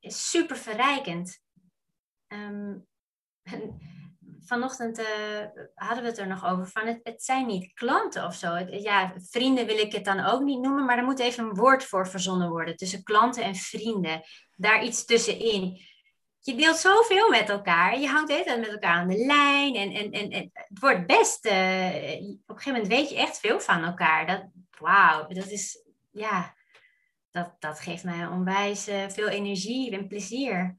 [0.00, 1.40] super verrijkend.
[2.26, 2.78] Ehm,
[4.44, 5.06] vanochtend eh,
[5.74, 6.66] hadden we het er nog over.
[6.66, 8.52] Van het, het zijn niet klanten of zo.
[8.52, 11.54] Het- ja, vrienden wil ik het dan ook niet noemen, maar er moet even een
[11.54, 12.76] woord voor verzonnen worden.
[12.76, 14.20] Tussen klanten en vrienden.
[14.56, 15.80] Daar iets tussenin
[16.44, 17.98] je deelt zoveel met elkaar.
[17.98, 19.74] Je hangt de met elkaar aan de lijn.
[19.74, 21.44] En, en, en, het wordt best.
[21.46, 24.26] eh, op een gegeven moment weet je echt veel van elkaar.
[24.26, 24.44] Dat,
[24.78, 25.84] wauw, dat is.
[26.10, 26.54] Ja,
[27.30, 30.78] dat, dat geeft mij onwijs eh, veel energie en plezier.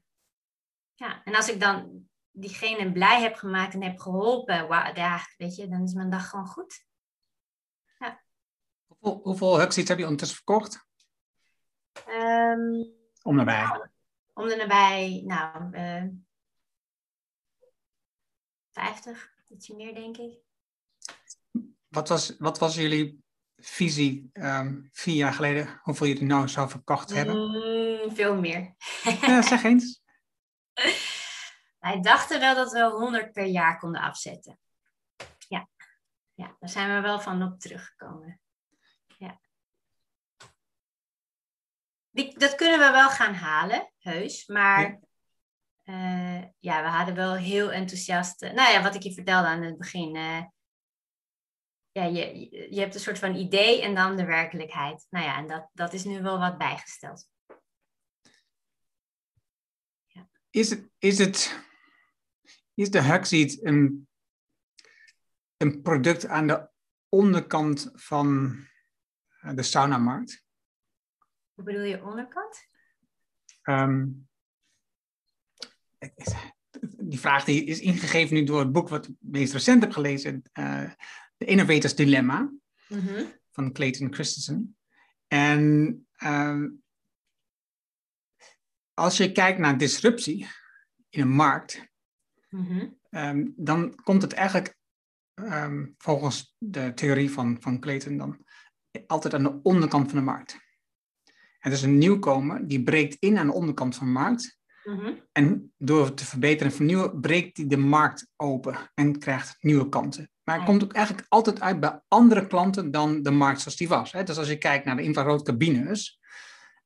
[0.94, 5.56] Ja, en als ik dan diegene blij heb gemaakt en heb geholpen, wauw, ja, weet
[5.56, 6.84] je, dan is mijn dag gewoon goed.
[8.86, 10.86] Hoeveel, hoeveel Huxies heb je ondertussen verkocht?
[12.06, 12.84] Ehm,
[13.22, 13.90] Om nabij.
[14.34, 16.04] om er nabij, nou, eh
[18.72, 20.38] 50, ietsje meer denk ik.
[21.88, 23.24] Wat was, wat was jullie
[23.56, 25.80] visie ehm, vier jaar geleden?
[25.82, 27.36] Hoeveel jullie nou zou verkocht hebben?
[27.36, 28.74] Mm, veel meer.
[29.20, 30.02] Ja, zeg eens.
[31.84, 34.58] Wij dachten wel dat we 100 per jaar konden afzetten.
[35.48, 35.68] Ja,
[36.34, 38.40] ja daar zijn we wel van op teruggekomen.
[39.18, 39.40] Ja.
[42.34, 44.46] Dat kunnen we wel gaan halen, heus.
[44.46, 44.98] Maar Ja.
[45.82, 48.42] ja, ja we hadden wel heel enthousiast.
[48.42, 50.16] eh, nou ja, wat ik je vertelde aan het begin.
[50.16, 50.44] eh,
[51.92, 55.06] ja, je, je hebt een soort van idee en dan de werkelijkheid.
[55.10, 57.28] Nou ja, en dat, dat is nu wel wat bijgesteld.
[60.50, 61.64] Is het, is het,
[62.74, 64.08] is de Hugseat een,
[65.56, 66.68] een product aan de
[67.08, 68.56] onderkant van
[69.40, 70.44] eh, de saunamarkt?
[71.54, 72.68] Hoe bedoel je onderkant?
[73.62, 74.06] Ehm,
[76.98, 80.42] die vraag die is ingegeven nu door het boek wat ik meest recent heb gelezen,
[80.52, 80.90] eh
[81.36, 82.52] The Innovators Dilemma
[82.88, 83.24] Mhm.
[83.50, 84.76] van Clayton Christensen.
[85.26, 86.68] En ehm,
[88.94, 90.46] als je kijkt naar disruptie
[91.08, 91.92] in een markt,
[92.54, 92.86] Mhm.
[93.10, 94.76] Ehm, dan komt het eigenlijk
[95.34, 98.44] ehm, volgens de theorie van, van Clayton dan
[99.06, 100.58] altijd aan de onderkant van de markt.
[101.58, 104.58] Het is een nieuwkomer die breekt in aan de onderkant van de markt.
[104.84, 105.12] Mhm.
[105.32, 109.88] En door het te verbeteren en vernieuwen, breekt hij de markt open en krijgt nieuwe
[109.88, 110.30] kanten.
[110.42, 113.88] Maar hij komt ook eigenlijk altijd uit bij andere klanten dan de markt zoals die
[113.88, 114.12] was.
[114.12, 114.22] Hè?
[114.22, 116.20] Dus als je kijkt naar de infraroodcabines,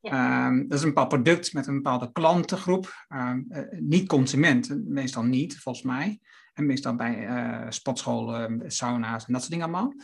[0.00, 3.04] Ehm, dat is een bepaald product met een bepaalde klantengroep.
[3.08, 6.20] Ehm, eh, niet consument, meestal niet, volgens mij.
[6.52, 9.94] En meestal bij uh, sportscholen, sauna's en dat soort dingen allemaal.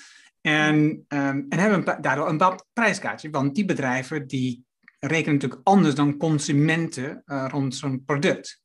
[0.41, 3.31] En, en hebben daardoor een bepaald prijskaartje.
[3.31, 4.65] Want die bedrijven die
[4.99, 8.63] rekenen natuurlijk anders dan consumenten rond zo'n product.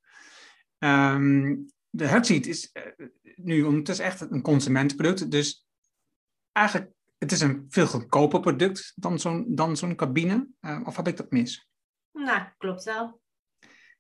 [1.90, 2.72] de Hutseat is
[3.36, 5.32] nu ondertussen echt een consumentenproduct.
[5.32, 5.68] Dus
[6.52, 10.48] eigenlijk het is een veel goedkoper product dan zo'n, dan zo'n cabine.
[10.62, 11.70] Uh, of heb ik dat mis?
[12.12, 13.22] Nou, klopt wel.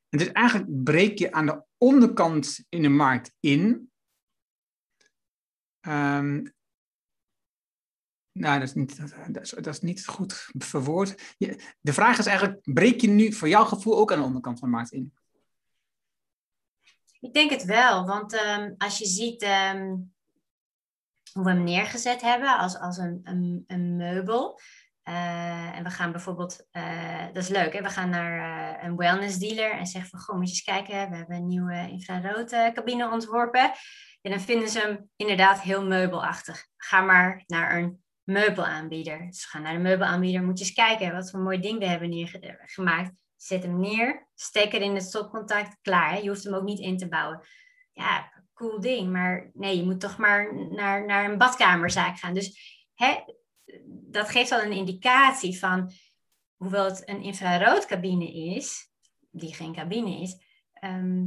[0.09, 3.91] En dus eigenlijk breek je aan de onderkant in de markt in.
[5.87, 6.53] Um,
[8.31, 8.97] nou, dat is, niet,
[9.33, 11.35] dat, is, dat is niet goed verwoord.
[11.79, 14.69] de vraag is eigenlijk, breek je nu voor jouw gevoel ook aan de onderkant van
[14.69, 15.13] de markt in?
[17.19, 20.13] Ik denk het wel, want um, als je ziet um,
[21.33, 24.59] hoe we hem neergezet hebben als, als een, een, een meubel.
[25.09, 27.81] Uh, en we gaan bijvoorbeeld, uh, dat is leuk, hè?
[27.81, 31.09] we gaan naar uh, een wellness dealer en zeggen van, goh, moet je eens kijken,
[31.09, 33.71] we hebben een nieuwe infraroodcabine ontworpen.
[34.21, 36.65] En dan vinden ze hem inderdaad heel meubelachtig.
[36.77, 39.25] Ga maar naar een meubelaanbieder.
[39.25, 41.85] Dus we gaan naar de meubelaanbieder, moet je eens kijken wat voor mooi ding we
[41.85, 43.11] hebben neergemaakt.
[43.35, 46.11] Zet hem neer, steek er in het stopcontact, klaar.
[46.11, 46.17] Hè?
[46.17, 47.41] Je hoeft hem ook niet in te bouwen.
[47.93, 49.11] Ja, cool ding.
[49.11, 52.33] Maar nee, je moet toch maar naar, naar een badkamerzaak gaan.
[52.33, 53.15] Dus hè,
[53.85, 55.91] dat geeft al een indicatie van,
[56.55, 58.89] hoewel het een infraroodcabine is,
[59.31, 60.35] die geen cabine is,
[60.73, 61.25] ehm,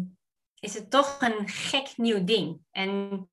[0.60, 2.60] is het toch een gek nieuw ding.
[2.70, 3.30] En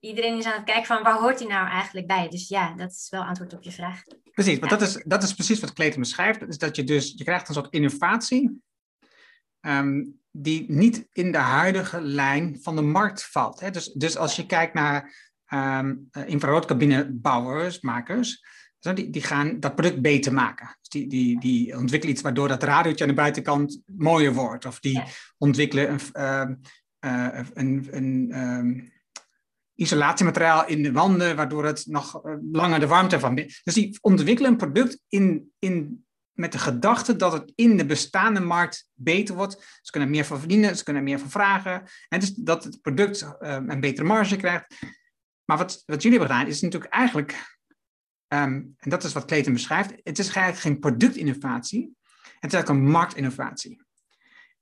[0.00, 2.28] iedereen is aan het kijken van waar hoort hij nou eigenlijk bij?
[2.28, 4.02] Dus ja, dat is wel antwoord op je vraag.
[4.32, 6.42] Precies, want dat, is, dat is precies wat Clayton beschrijft.
[6.42, 8.62] Is dat je dus, je krijgt een soort innovatie.
[9.60, 13.60] Um, die niet in de huidige lijn van de markt valt.
[13.60, 13.70] Hè?
[13.70, 15.14] Dus, dus als je kijkt naar
[15.52, 18.44] um, infraroodcabinebouwers, makers,
[18.78, 20.76] die, die gaan dat product beter maken.
[20.80, 24.66] Dus die, die, die ontwikkelen iets waardoor dat radiootje aan de buitenkant mooier wordt.
[24.66, 25.02] Of die
[25.38, 26.60] ontwikkelen een,
[27.00, 28.92] uh, een, een um,
[29.74, 32.20] isolatiemateriaal in de wanden, waardoor het nog
[32.52, 33.34] langer de warmte van.
[33.34, 36.04] Dus die ontwikkelen een product in, in
[36.40, 39.78] met de gedachte dat het in de bestaande markt beter wordt.
[39.82, 41.82] Ze kunnen meer van verdienen, ze kunnen meer van vragen.
[42.08, 44.74] En dus dat het product um, een betere marge krijgt.
[45.44, 47.58] Maar wat, wat jullie hebben gedaan is natuurlijk eigenlijk,
[48.28, 51.96] um, en dat is wat Clayton beschrijft, het is eigenlijk geen productinnovatie,
[52.38, 53.84] het is eigenlijk een marktinnovatie.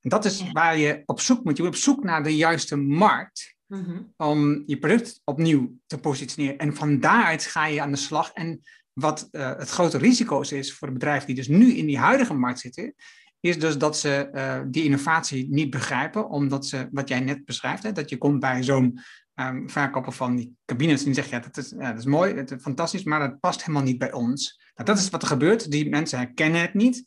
[0.00, 1.56] En dat is waar je op zoek moet.
[1.56, 4.12] Je moet op zoek naar de juiste markt mm-hmm.
[4.16, 6.58] om je product opnieuw te positioneren.
[6.58, 8.62] En van daaruit ga je aan de slag en
[8.98, 12.34] wat uh, het grote risico is voor de bedrijven die dus nu in die huidige
[12.34, 12.94] markt zitten,
[13.40, 17.82] is dus dat ze uh, die innovatie niet begrijpen, omdat ze, wat jij net beschrijft,
[17.82, 19.00] hè, dat je komt bij zo'n
[19.34, 22.34] um, verkoper van die cabines en die zegt, ja, dat is, ja, dat is mooi,
[22.34, 24.60] het is fantastisch, maar dat past helemaal niet bij ons.
[24.74, 27.04] Nou, dat is wat er gebeurt, die mensen herkennen het niet.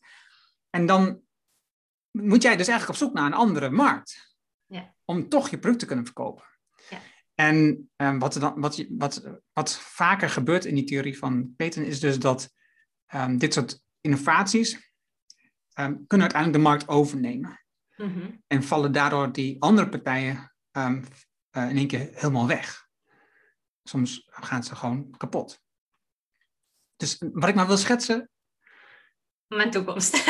[0.69, 1.21] En dan
[2.11, 4.35] moet jij dus eigenlijk op zoek naar een andere markt,
[4.65, 4.93] ja.
[5.05, 6.43] om toch je product te kunnen verkopen.
[7.41, 9.23] En um, wat, dan, wat, wat,
[9.53, 12.53] wat vaker gebeurt in die theorie van Peter is dus dat
[13.13, 14.73] um, dit soort innovaties
[15.79, 17.63] um, kunnen uiteindelijk de markt overnemen.
[17.95, 18.43] Mm-hmm.
[18.47, 20.95] En vallen daardoor die andere partijen uh,
[21.51, 22.87] in één keer helemaal weg.
[23.83, 25.61] Soms gaan ze gewoon kapot.
[26.95, 28.29] Dus wat ik maar wil schetsen.
[29.47, 30.25] Mijn toekomst.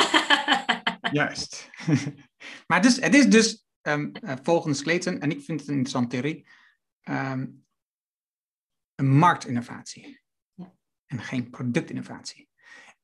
[1.11, 1.69] Juist.
[2.67, 4.05] maar het is, het is dus uh,
[4.43, 6.59] volgens Clayton, en ik vind het een interessante theorie
[7.03, 7.65] um,
[8.95, 10.21] een marktinnovatie.
[10.53, 10.73] Ja.
[11.05, 12.49] En geen productinnovatie.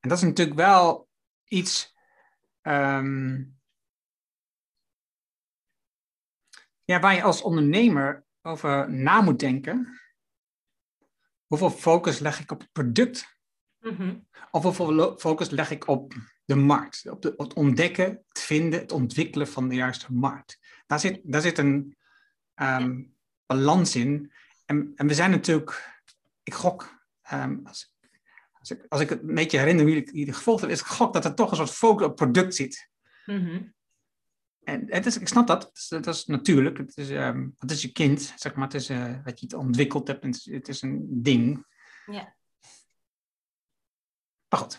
[0.00, 1.08] En dat is natuurlijk wel
[1.44, 1.96] iets.
[2.62, 3.58] Um,
[6.84, 10.00] ja, waar je als ondernemer over na moet denken.
[11.46, 13.38] Hoeveel focus leg ik op het product?
[13.80, 14.28] Mm-hmm.
[14.50, 17.08] Of hoeveel focus leg ik op de markt?
[17.10, 20.58] Op, de, op, het ontdekken, het vinden, het ontwikkelen van de juiste markt.
[20.86, 21.96] Daar zit, daar zit een,
[22.54, 23.17] um,
[23.48, 24.32] balans in.
[24.64, 26.00] En, en we zijn natuurlijk,
[26.42, 27.96] ik gok, um, als,
[28.52, 30.86] als, ik, als ik het een beetje herinner wie ik die gevolgd heb, is ik
[30.86, 32.88] gok dat er toch een soort focus op product zit.
[33.26, 33.74] Mm-hmm.
[34.64, 36.78] En het is, ik snap dat, dat is, dat is natuurlijk.
[36.78, 38.64] Het is, um, het is je kind, zeg maar.
[38.64, 40.24] Het is uh, wat je het ontwikkeld hebt.
[40.24, 41.66] Het is, het is een ding.
[42.06, 42.36] Ja.
[44.48, 44.78] Maar goed.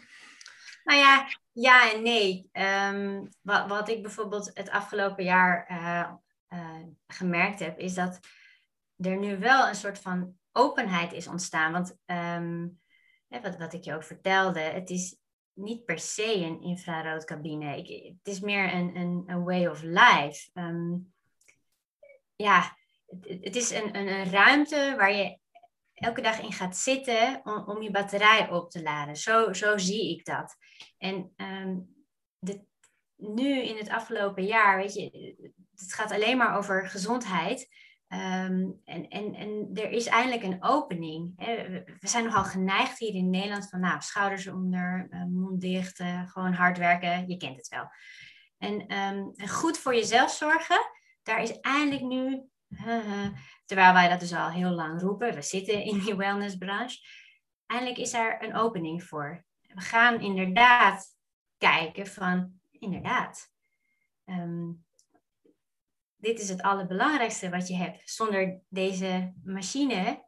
[0.83, 2.49] Nou ja, ja en nee.
[2.53, 6.11] Um, wat, wat ik bijvoorbeeld het afgelopen jaar uh,
[6.59, 8.19] uh, gemerkt heb, is dat
[8.99, 11.71] er nu wel een soort van openheid is ontstaan.
[11.71, 12.79] Want um,
[13.27, 15.17] wat, wat ik je ook vertelde, het is
[15.53, 17.77] niet per se een infraroodcabine.
[17.77, 20.49] Ik, het is meer een, een, een way of life.
[20.53, 21.13] Um,
[22.35, 25.39] ja, het, het, is een, een, een ruimte waar je
[25.93, 29.15] elke dag in gaat zitten om, om je batterij op te laden.
[29.15, 30.55] Zo, zo zie ik dat.
[30.97, 31.77] En ehm,
[32.39, 32.61] de,
[33.15, 35.35] nu in het afgelopen jaar, weet je,
[35.75, 37.69] het gaat alleen maar over gezondheid.
[38.09, 41.33] Ehm, en, en, en er is eindelijk een opening.
[41.99, 46.29] We zijn nogal geneigd hier in Nederland van nou, schouders onder, uh, mond dicht, uh,
[46.29, 47.27] gewoon hard werken.
[47.27, 47.91] Je kent het wel.
[48.57, 50.79] En um, goed voor jezelf zorgen,
[51.23, 52.41] daar is eindelijk nu,
[53.65, 56.97] terwijl wij dat dus al heel lang roepen, we zitten in die wellnessbranche,
[57.65, 59.45] eindelijk is daar een opening voor.
[59.61, 61.05] We gaan inderdaad
[61.57, 63.51] kijken van, inderdaad,
[64.25, 64.85] um,
[66.19, 68.09] dit is het allerbelangrijkste wat je hebt.
[68.09, 70.27] Zonder deze machine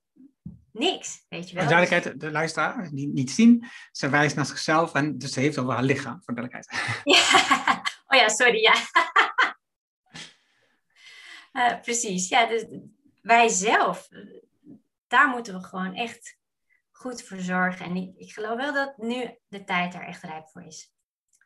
[0.72, 1.64] niks, weet je wel.
[1.64, 5.58] Voor duidelijkheid, de luisteraar, die niet zien, ze wijst naar zichzelf en dus ze heeft
[5.58, 6.82] over haar lichaam, voor duidelijkheid.
[7.04, 7.82] Ja.
[8.08, 8.76] Oh ja, sorry, ja.
[11.54, 12.66] uh, precies, ja, dus
[13.22, 14.10] wij zelf,
[15.08, 16.38] daar moeten we gewoon echt
[16.92, 17.86] goed voor zorgen.
[17.86, 20.94] En ik, ik geloof wel dat nu de tijd er echt rijp voor is.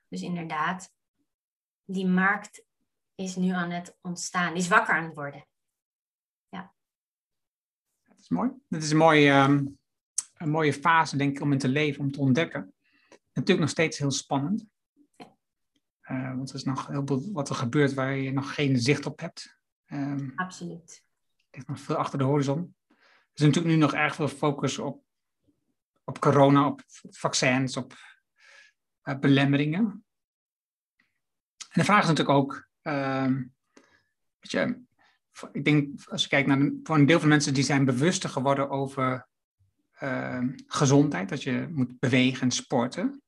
[0.09, 0.93] Dus inderdaad,
[1.85, 2.65] die markt
[3.15, 5.47] is nu aan het ontstaan, is wakker aan het worden.
[6.49, 6.73] Ja.
[8.03, 8.51] Dat is mooi.
[8.67, 9.79] Dat is een mooie, um,
[10.33, 12.73] een mooie fase, denk ik, om in te leven, om te ontdekken.
[13.33, 14.65] Natuurlijk nog steeds heel spannend.
[16.01, 19.05] Uh, want er is nog heel veel wat er gebeurt waar je nog geen zicht
[19.05, 19.59] op hebt.
[19.85, 21.03] Um, Absoluut.
[21.25, 22.75] Er ligt nog veel achter de horizon.
[22.87, 25.03] Er is natuurlijk nu nog erg veel focus op,
[26.03, 27.93] op corona, op vaccins, op
[29.03, 30.05] uh, belemmeringen.
[31.69, 32.67] En de vraag is natuurlijk ook,
[34.39, 34.83] weet je,
[35.51, 38.29] ik denk als je kijkt naar de, voor een deel van mensen die zijn bewuster
[38.29, 39.27] geworden over
[40.03, 43.21] uh, gezondheid, dat je moet bewegen en sporten.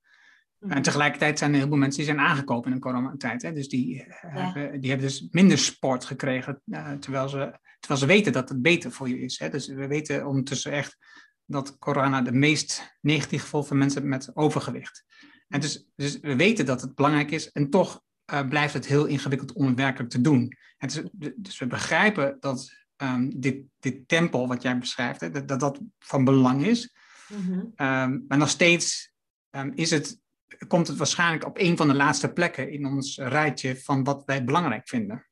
[0.60, 0.82] En mhm.
[0.82, 3.42] tegelijkertijd zijn er heel veel mensen die zijn aangekomen in een coronatijd.
[3.42, 3.54] Hè?
[3.54, 4.06] Dus die, ja.
[4.20, 8.62] hebben, die hebben dus minder sport gekregen, uh, terwijl, ze, terwijl ze weten dat het
[8.62, 9.40] beter voor je is.
[9.40, 9.50] Hè?
[9.50, 10.98] Dus we weten ondertussen echt
[11.46, 15.06] dat corona de meest negatieve gevolgen van mensen met overgewicht.
[15.48, 18.02] En dus, dus we weten dat het belangrijk is en toch
[18.34, 20.58] uh, blijft het heel ingewikkeld om het werkelijk te doen.
[20.78, 25.48] En dus, dus we begrijpen dat um, dit, dit tempo wat jij beschrijft, hè, dat,
[25.48, 26.96] dat, dat van belang is.
[27.28, 27.60] Mm-hmm.
[27.60, 29.12] Um, maar nog steeds
[29.52, 30.20] um, is het,
[30.68, 34.44] komt het waarschijnlijk op een van de laatste plekken in ons rijtje van wat wij
[34.44, 35.28] belangrijk vinden.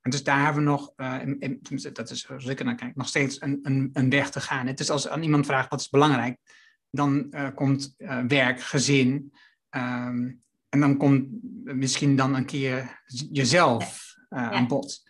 [0.00, 3.08] En dus daar hebben we nog, uh, dat is zoals ik er naar kijk, nog
[3.08, 4.66] steeds een, een, een weg te gaan.
[4.66, 6.38] Het is als aan iemand vraagt wat is belangrijk,
[6.90, 7.94] dan uh, komt
[8.28, 9.32] werk, gezin,
[9.70, 10.42] um,
[10.74, 11.28] en dan komt
[11.62, 15.02] misschien dan een keer jezelf uh, aan bod.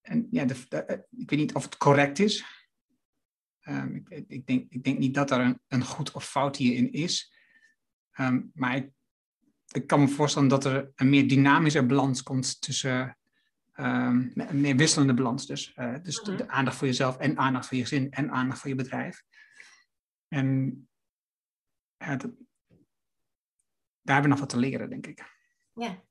[0.00, 2.44] En ja, de, de, ik weet niet of het correct is.
[3.62, 6.92] Um, ik, ik, denk, ik denk niet dat er een, een goed of fout hierin
[6.92, 7.34] is.
[8.20, 8.90] Um, maar ik,
[9.68, 13.18] ik, kan me voorstellen dat er een meer dynamische balans komt tussen
[13.74, 15.46] um, een meer wisselende balans.
[15.46, 16.52] Dus, uh, dus de, de, mhm.
[16.52, 19.22] aandacht voor jezelf en aandacht voor je gezin en aandacht voor je bedrijf.
[20.28, 20.80] En
[21.96, 22.30] ja, dat,
[24.06, 25.24] daar hebben we nog wat te leren, denk ik.
[25.72, 26.04] Ja.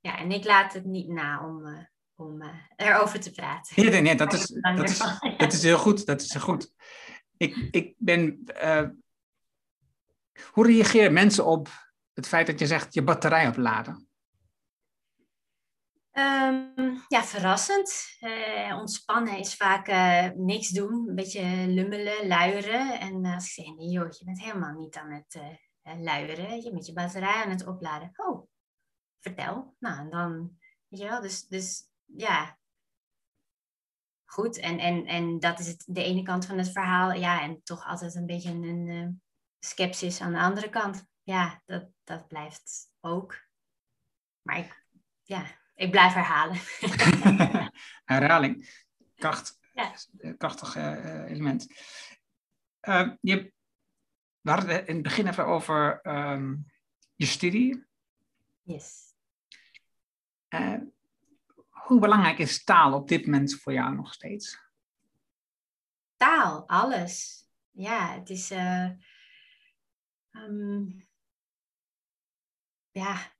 [0.00, 3.90] Ja, en ik laat het niet na om, uh, om uh, erover te praten.
[3.90, 4.98] Nee, nee, dat, is, dat, is,
[5.36, 6.06] dat is heel goed.
[6.06, 6.72] Dat is heel goed.
[7.36, 8.44] Ik, ik ben...
[8.62, 8.88] Uh,
[10.50, 11.68] hoe reageren mensen op
[12.12, 14.08] het feit dat je zegt je batterij opladen?
[16.12, 18.16] Um, ja, verrassend.
[18.20, 23.00] Uh, ontspannen is vaak uh, niks doen, een beetje lummelen, luieren.
[23.00, 25.40] En als ik zeg, nee joh, je bent helemaal niet aan het
[25.84, 28.10] luieren, je met je batterij aan het opladen.
[28.16, 28.48] Oh,
[29.20, 29.76] vertel.
[29.78, 30.58] Nou, en dan,
[30.88, 32.58] weet je wel, dus, dus ja.
[34.24, 37.12] Goed, en, en, en dat is het, de ene kant van het verhaal.
[37.12, 39.08] Ja, en toch altijd een beetje een, een uh,
[39.58, 41.06] sceptisch aan de andere kant.
[41.22, 43.42] Ja, dat, dat blijft ook.
[44.42, 44.86] Maar ik,
[45.22, 46.56] ja, ik blijf herhalen.
[48.04, 48.84] Herhaling.
[49.14, 49.58] Kracht.
[49.72, 49.94] Ja.
[50.36, 51.66] Krachtig uh, element.
[52.82, 53.53] Uh, je
[54.44, 56.66] we hadden het in het begin even over um,
[57.14, 57.84] je studie.
[58.62, 59.14] Yes.
[60.48, 60.80] Uh,
[61.68, 64.58] hoe belangrijk is taal op dit moment voor jou nog steeds?
[66.16, 67.46] Taal, alles.
[67.70, 68.50] Ja, het is.
[68.50, 68.90] Uh,
[70.30, 71.08] um,
[72.90, 73.32] ja,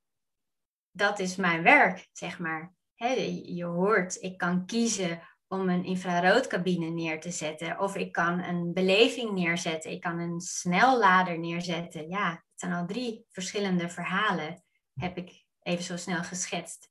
[0.90, 2.74] dat is mijn werk, zeg maar.
[2.94, 3.12] He,
[3.44, 5.22] je hoort, ik kan kiezen
[5.60, 7.80] om een infraroodcabine neer te zetten.
[7.80, 9.90] Of ik kan een beleving neerzetten.
[9.90, 12.08] Ik kan een snellader neerzetten.
[12.08, 14.62] Ja, het zijn al drie verschillende verhalen,
[14.94, 16.88] heb ik even zo snel geschetst.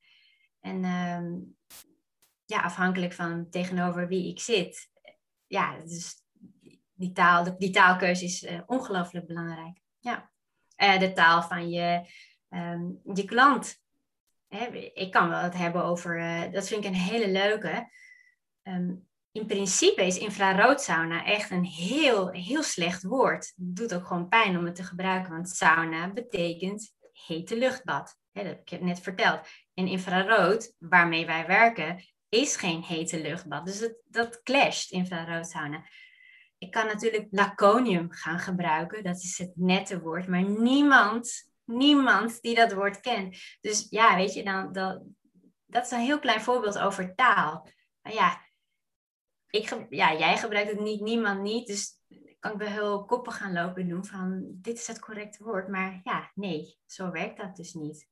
[0.59, 1.33] En ehm,
[2.45, 4.89] ja, afhankelijk van tegenover wie ik zit.
[5.47, 6.23] Ja, dus
[6.93, 9.79] die, taal, die taalkeuze is uh, ongelooflijk belangrijk.
[9.99, 10.31] Ja.
[10.77, 12.07] Uh, de taal van je,
[12.49, 13.81] um, je klant.
[14.47, 17.91] Hè, ik kan wel het hebben over, uh, dat vind ik een hele leuke.
[18.63, 23.53] Um, in principe is infraroodsauna echt een heel, heel slecht woord.
[23.55, 26.93] Het doet ook gewoon pijn om het te gebruiken, want sauna betekent
[27.27, 28.17] hete luchtbad.
[28.31, 29.47] dat heb ik net verteld.
[29.73, 33.65] En infrarood, waarmee wij werken, is geen hete luchtbad.
[33.65, 35.85] Dus het, dat clasht, infraroodsauna.
[36.57, 42.55] Ik kan natuurlijk laconium gaan gebruiken, dat is het nette woord, maar niemand, niemand die
[42.55, 43.37] dat woord kent.
[43.61, 45.15] Dus ja, weet je, dan, dan,
[45.65, 47.67] dat is een heel klein voorbeeld over taal.
[48.01, 48.41] Maar ja,
[49.53, 51.67] ik, ja, jij gebruikt het niet, niemand niet.
[51.67, 51.99] Dus
[52.39, 55.67] kan ik wel heel koppen gaan lopen doen van dit is het correcte woord.
[55.67, 58.07] Maar ja, nee, zo werkt dat dus niet.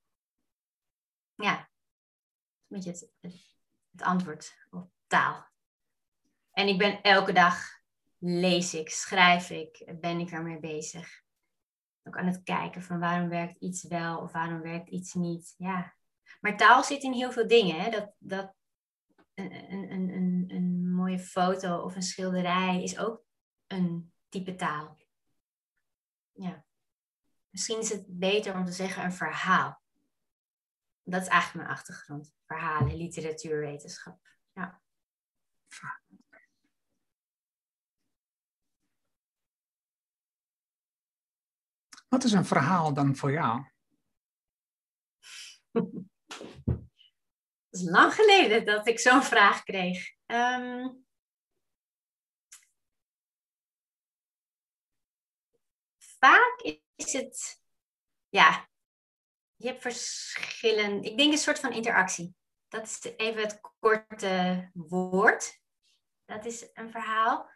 [1.35, 1.67] Ja, een
[2.67, 5.49] beetje het, antwoord op taal.
[6.51, 7.81] En ik ben elke dag
[8.17, 11.23] lees ik, schrijf ik, ben ik ermee bezig.
[12.03, 15.53] Ook aan het kijken van waarom werkt iets wel of waarom werkt iets niet.
[15.57, 15.95] Ja.
[16.41, 17.79] Maar taal zit in heel veel dingen.
[17.79, 17.89] Hè?
[17.89, 18.55] Dat, dat,
[19.33, 20.30] een, een, een
[21.11, 23.23] mooie foto of een schilderij is ook
[23.67, 24.97] een type taal.
[26.31, 26.65] Ja.
[27.49, 29.81] Misschien is het beter om te zeggen een verhaal.
[31.03, 32.33] Dat is eigenlijk mijn achtergrond.
[32.45, 34.27] Verhalen, literatuurwetenschap.
[34.53, 34.81] Ja.
[42.07, 43.65] Wat is een verhaal dan voor jou?
[47.71, 50.13] Is lang geleden dat ik zo'n vraag kreeg.
[50.25, 50.89] Ehm,
[55.97, 56.61] vaak
[56.95, 57.61] is het,
[58.29, 58.69] ja,
[59.55, 61.03] je hebt verschillen.
[61.03, 62.35] Ik denk een soort van interactie.
[62.67, 65.61] Dat is even het korte woord.
[66.25, 67.49] Dat is een verhaal.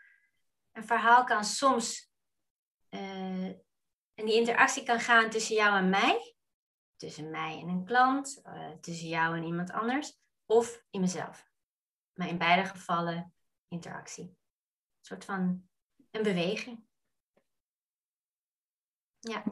[0.72, 2.12] Een verhaal kan soms,
[2.90, 3.48] uh,
[4.14, 6.35] en die interactie kan gaan tussen jou en mij
[6.96, 11.50] tussen mij en een klant, uh, tussen jou en iemand anders, of in mezelf.
[12.14, 13.34] Maar in beide gevallen
[13.68, 14.24] interactie.
[14.24, 14.38] Een
[15.02, 15.70] soort van
[16.12, 16.84] een beweging.
[19.20, 19.44] Ja.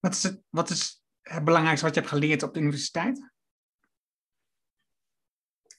[0.00, 3.32] Wat is het, wat is het belangrijkste wat je hebt geleerd op de universiteit?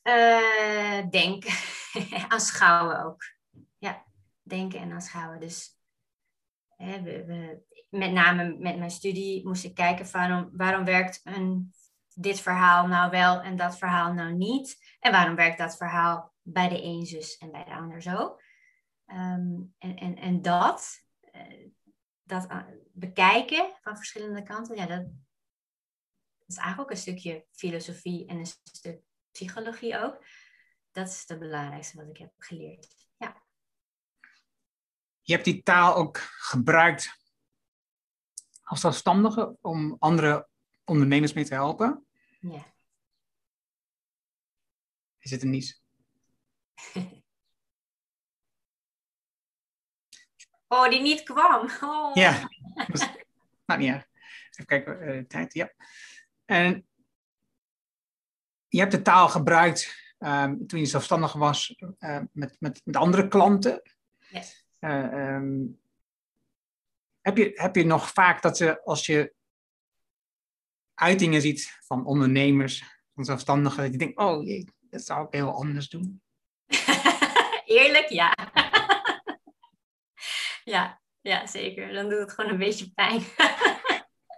[0.04, 1.54] Uh, denken.
[2.30, 3.24] aanschouwen ook.
[3.78, 4.06] Ja,
[4.42, 5.40] denken en aanschouwen.
[5.40, 5.79] Dus
[7.90, 10.12] met name met mijn studie moest ik kijken
[10.52, 11.74] waarom, werkt een,
[12.14, 14.96] dit verhaal nou wel en dat verhaal nou niet.
[15.00, 18.40] En waarom werkt dat verhaal bij de een zus en bij de ander zo.
[19.06, 21.06] Ehm, en, en, en dat,
[21.36, 21.68] uh,
[22.24, 22.64] dat eh,
[22.94, 25.06] bekijken van verschillende kanten, ja, dat,
[26.46, 29.02] is eigenlijk ook een stukje filosofie en een stuk
[29.32, 30.26] psychologie ook.
[30.92, 32.99] Dat is het belangrijkste wat ik heb geleerd.
[35.30, 37.18] Je hebt die taal ook gebruikt
[38.64, 40.48] als zelfstandige om andere
[40.84, 42.06] ondernemers mee te helpen?
[42.40, 42.66] Ja.
[45.20, 45.84] Is het een niets?
[50.68, 51.70] oh, die niet kwam.
[51.82, 52.16] Oh.
[52.16, 52.50] Ja,
[53.66, 54.08] nou niet erg.
[54.50, 55.74] Even kijken, uh, tijd, ja.
[56.46, 56.88] En
[58.68, 63.28] je hebt de taal gebruikt um, toen je zelfstandig was uh, met, met, met andere
[63.28, 63.82] klanten.
[64.30, 64.59] Yes.
[64.80, 65.80] Uh, um,
[67.22, 69.34] heb je, heb je nog vaak dat ze, als je
[70.94, 75.54] uitingen ziet van ondernemers, van zelfstandigen, dat je denkt, oh jee, dat zou ik heel
[75.54, 76.22] anders doen?
[77.66, 78.36] Eerlijk, ja.
[80.74, 81.94] ja, ja, zeker.
[81.94, 83.24] Dan doet het gewoon een beetje pijn.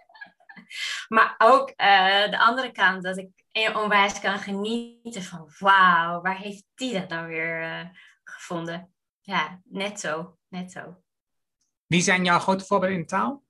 [1.14, 3.30] maar ook uh, de andere kant, dat ik
[3.74, 7.88] onwijs kan genieten van, wauw, waar heeft die dat nou weer uh,
[8.24, 8.91] gevonden?
[9.24, 11.02] Ja, net zo, net zo.
[11.86, 13.44] Wie zijn jouw grote voorbeelden in taal?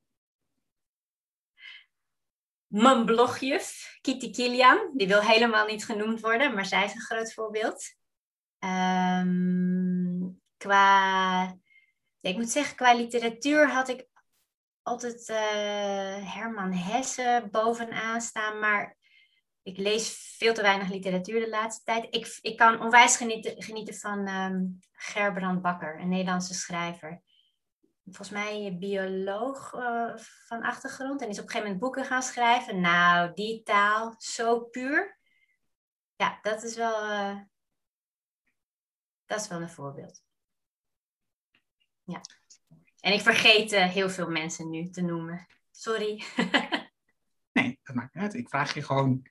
[2.66, 7.32] Mijn blogjuf, Kitty Kilian, die wil helemaal niet genoemd worden, maar zij is een groot
[7.32, 7.94] voorbeeld.
[8.58, 11.42] Um, qua,
[12.20, 14.06] ja, ik moet zeggen, qua literatuur had ik
[14.82, 18.96] altijd uh, Herman Hesse bovenaan staan, maar
[19.62, 22.06] ik lees veel te weinig literatuur de laatste tijd.
[22.10, 27.22] Ik, ik kan onwijs genieten, genieten van um, Gerbrand Bakker, een Nederlandse schrijver
[28.04, 30.16] volgens mij bioloog uh,
[30.46, 32.80] van achtergrond en is op een gegeven moment boeken gaan schrijven.
[32.80, 35.18] Nou, die taal, zo puur.
[36.16, 37.40] Ja, dat is wel, uh,
[39.26, 40.22] dat is wel een voorbeeld.
[42.04, 42.20] Ja.
[43.00, 45.46] En ik vergeet uh, heel veel mensen nu te noemen.
[45.70, 46.24] Sorry.
[47.52, 48.34] nee, dat maakt niet uit.
[48.34, 49.30] Ik vraag je gewoon.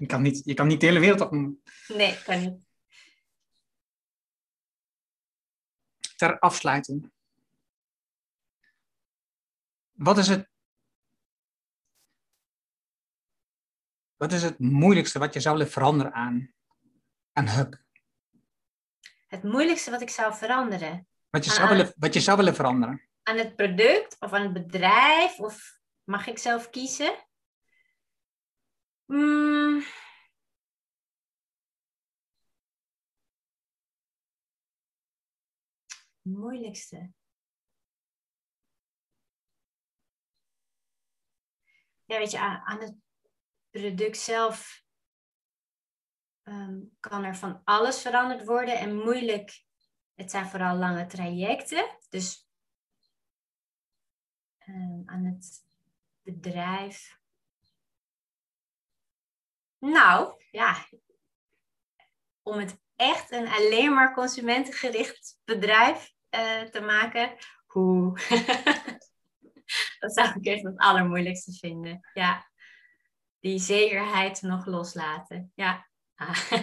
[0.00, 1.62] Je kan niet, je kan niet de hele wereld opnoemen.
[1.88, 2.66] Nee, kan niet.
[6.16, 7.12] Ter afsluiting.
[9.92, 10.48] Wat is het,
[14.16, 16.54] wat is het moeilijkste wat je zou willen veranderen aan
[17.32, 17.84] aan Huk?
[19.26, 21.08] Het moeilijkste wat ik zou veranderen.
[21.30, 23.08] Wat je, Aan- zou willen, wat je zou willen veranderen?
[23.22, 25.38] Aan het product of aan het bedrijf?
[25.38, 27.28] Of mag ik zelf kiezen?
[29.10, 29.82] Mm.
[36.22, 37.12] Moeilijkste.
[42.04, 42.94] Ja, weet je, aan, het
[43.70, 44.84] product zelf
[46.42, 49.64] ehm, kan er van alles veranderd worden en moeilijk.
[50.14, 52.48] Het zijn vooral lange trajecten, dus
[54.58, 55.64] ehm, aan het
[56.22, 57.19] bedrijf.
[59.80, 60.86] Nou, ja,
[62.42, 67.36] om het echt een alleen maar consumentengericht bedrijf eh, te maken,
[67.66, 68.18] hoe.
[69.98, 72.08] dat zou ik echt het allermoeilijkste vinden.
[72.14, 72.50] Ja,
[73.40, 75.52] die zekerheid nog loslaten.
[75.54, 75.88] Ja.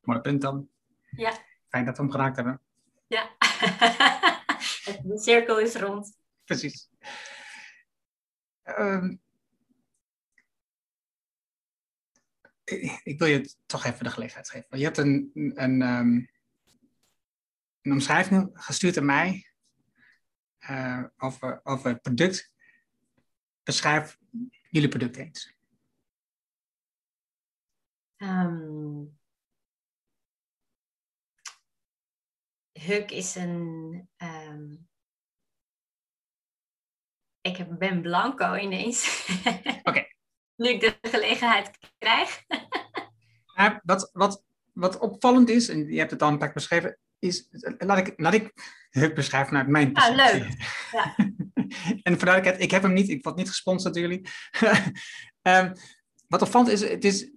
[0.00, 0.68] Mooi punt dan.
[1.10, 1.32] Ja.
[1.68, 2.60] Fijn dat we hem geraakt hebben.
[3.06, 3.30] ja.
[5.02, 6.18] De cirkel is rond.
[6.44, 6.90] Precies.
[8.62, 9.16] Ehm,
[12.64, 14.78] ik, ik wil je toch even de gelegenheid geven.
[14.78, 16.24] Je hebt een, een, ehm,
[17.82, 19.52] een omschrijving gestuurd aan mij
[20.58, 22.52] eh, over, over het product.
[23.62, 24.18] Beschrijf
[24.70, 25.54] jullie product eens.
[28.16, 29.02] Ehm,
[32.72, 34.08] Huk is een.
[34.16, 34.72] ehm,
[37.40, 39.26] ik heb- ben blanco ineens.
[39.82, 40.13] Oké.
[40.56, 42.42] Nu ik de gelegenheid krijg.
[43.82, 47.48] Wat, wat, wat opvallend is, en je hebt het al een paar keer beschreven, is,
[47.78, 48.52] laat ik, laat ik
[48.90, 50.54] het beschrijven vanuit mijn Ah, leuk.
[50.92, 51.14] Ja.
[52.02, 54.28] en voor duidelijkheid, ik heb hem niet, ik word niet gesponsord door jullie.
[55.42, 55.74] Ehm,
[56.28, 57.30] wat opvallend is, het is,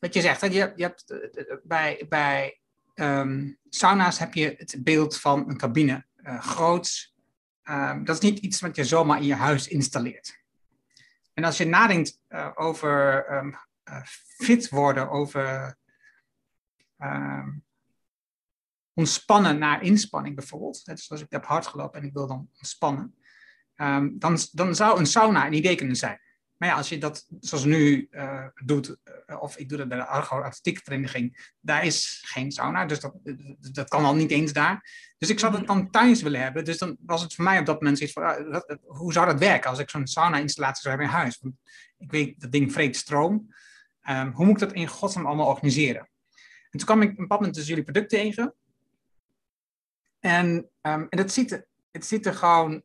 [0.00, 2.60] wat je zegt, hè, je, je hebt eh, bij, bij
[2.94, 7.14] ehm, sauna's heb je het beeld van een cabine, eh groots.
[7.62, 10.43] Ehm, dat is niet iets wat je zomaar in je huis installeert.
[11.34, 13.52] En als je nadenkt eh, over ehm,
[13.82, 14.02] eh,
[14.36, 15.76] fit worden, over
[16.98, 17.50] ehm,
[18.92, 20.82] ontspannen naar inspanning bijvoorbeeld.
[20.86, 23.14] Net zoals ik heb hard gelopen en ik wil dan ontspannen.
[23.74, 26.20] Ehm, dan, dan zou een sauna een idee kunnen zijn.
[26.64, 28.96] Maar ja, als je dat zoals nu eh, doet,
[29.26, 33.00] eh, of ik doe dat bij de Argo Atletiek Vereniging, daar is geen sauna, dus
[33.00, 33.14] dat,
[33.72, 34.90] dat kan al niet eens daar.
[35.18, 36.64] Dus ik zou het dan thuis willen hebben.
[36.64, 39.12] Dus dan was het voor mij op dat moment zoiets van, ah, dat- dat- hoe
[39.12, 41.38] zou dat werken als ik zo'n sauna-installatie zou hebben in huis?
[41.40, 41.54] Want
[41.98, 43.54] ik weet, dat ding vreet stroom.
[44.00, 46.08] Ehm, hoe moet ik dat in godsnaam allemaal organiseren?
[46.70, 48.54] En toen kwam ik op een bepaald moment dus jullie product tegen.
[50.20, 52.82] En, ehm, en het, ziet er, het ziet er gewoon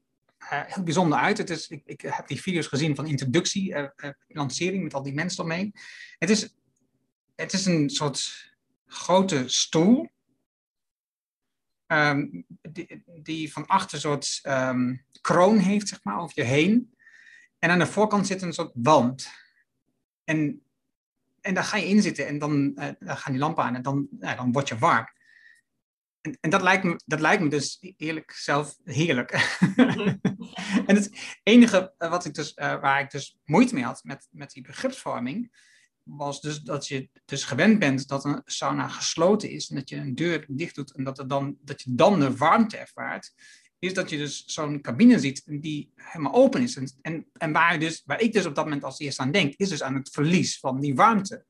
[0.50, 1.38] heel bijzonder uit.
[1.38, 5.04] Het is, ik, ik heb die video's gezien van introductie, eh, eh, lancering met al
[5.04, 5.72] die mensen ermee.
[6.18, 6.56] Het is,
[7.36, 8.52] het is een soort
[8.86, 10.10] grote stoel.
[11.86, 12.28] ehm,
[12.62, 16.94] die, die van achter een soort ehm, kroon heeft, zeg maar, over je heen.
[17.60, 19.30] En aan de voorkant zit een soort wand.
[20.24, 20.64] En,
[21.42, 23.82] en daar ga je in zitten en dan, eh, dan gaan die lampen aan en
[23.82, 25.08] dan, ja, dan word je warm.
[26.22, 29.32] En, en dat, lijkt me, dat lijkt me dus eerlijk zelf heerlijk.
[30.88, 34.28] en het enige eh, wat ik dus, eh, waar ik dus moeite mee had met,
[34.32, 35.52] met die begripsvorming,
[36.04, 39.96] was dus dat je dus gewend bent dat een sauna gesloten is en dat je
[39.96, 43.34] een deur dicht doet en dat, er dan, dat je dan de warmte ervaart,
[43.80, 46.76] is dat je dus zo'n cabine ziet die helemaal open is.
[46.76, 49.54] En, en, en waar, dus, waar ik dus op dat moment als eerste aan denk,
[49.56, 51.46] is dus aan het verlies van die warmte.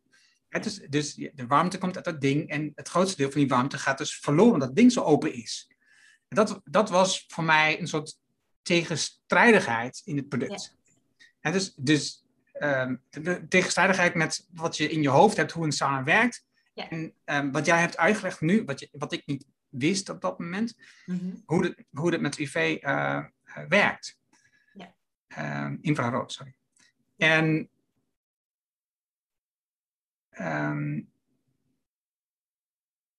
[0.49, 3.49] Het is, dus de warmte komt uit dat ding en het grootste deel van die
[3.49, 5.67] warmte gaat dus verloren omdat het ding zo open is.
[6.27, 8.17] En dat, dat was voor mij een soort
[8.69, 10.77] tegenstrijdigheid in het product.
[11.39, 15.71] En dus dus ehm, de tegenstrijdigheid met wat je in je hoofd hebt, hoe een
[15.71, 16.45] sauna werkt.
[16.73, 16.89] Ja.
[16.89, 20.39] En ehm, wat jij hebt uitgelegd nu, wat, je, wat ik niet wist op dat
[20.39, 20.75] moment,
[21.05, 21.35] Mhm.
[21.45, 24.17] hoe het, hoe het met UV eh, eh, werkt.
[24.73, 24.95] Ja.
[25.27, 26.53] Ehm, infrarood, sorry.
[27.17, 27.69] En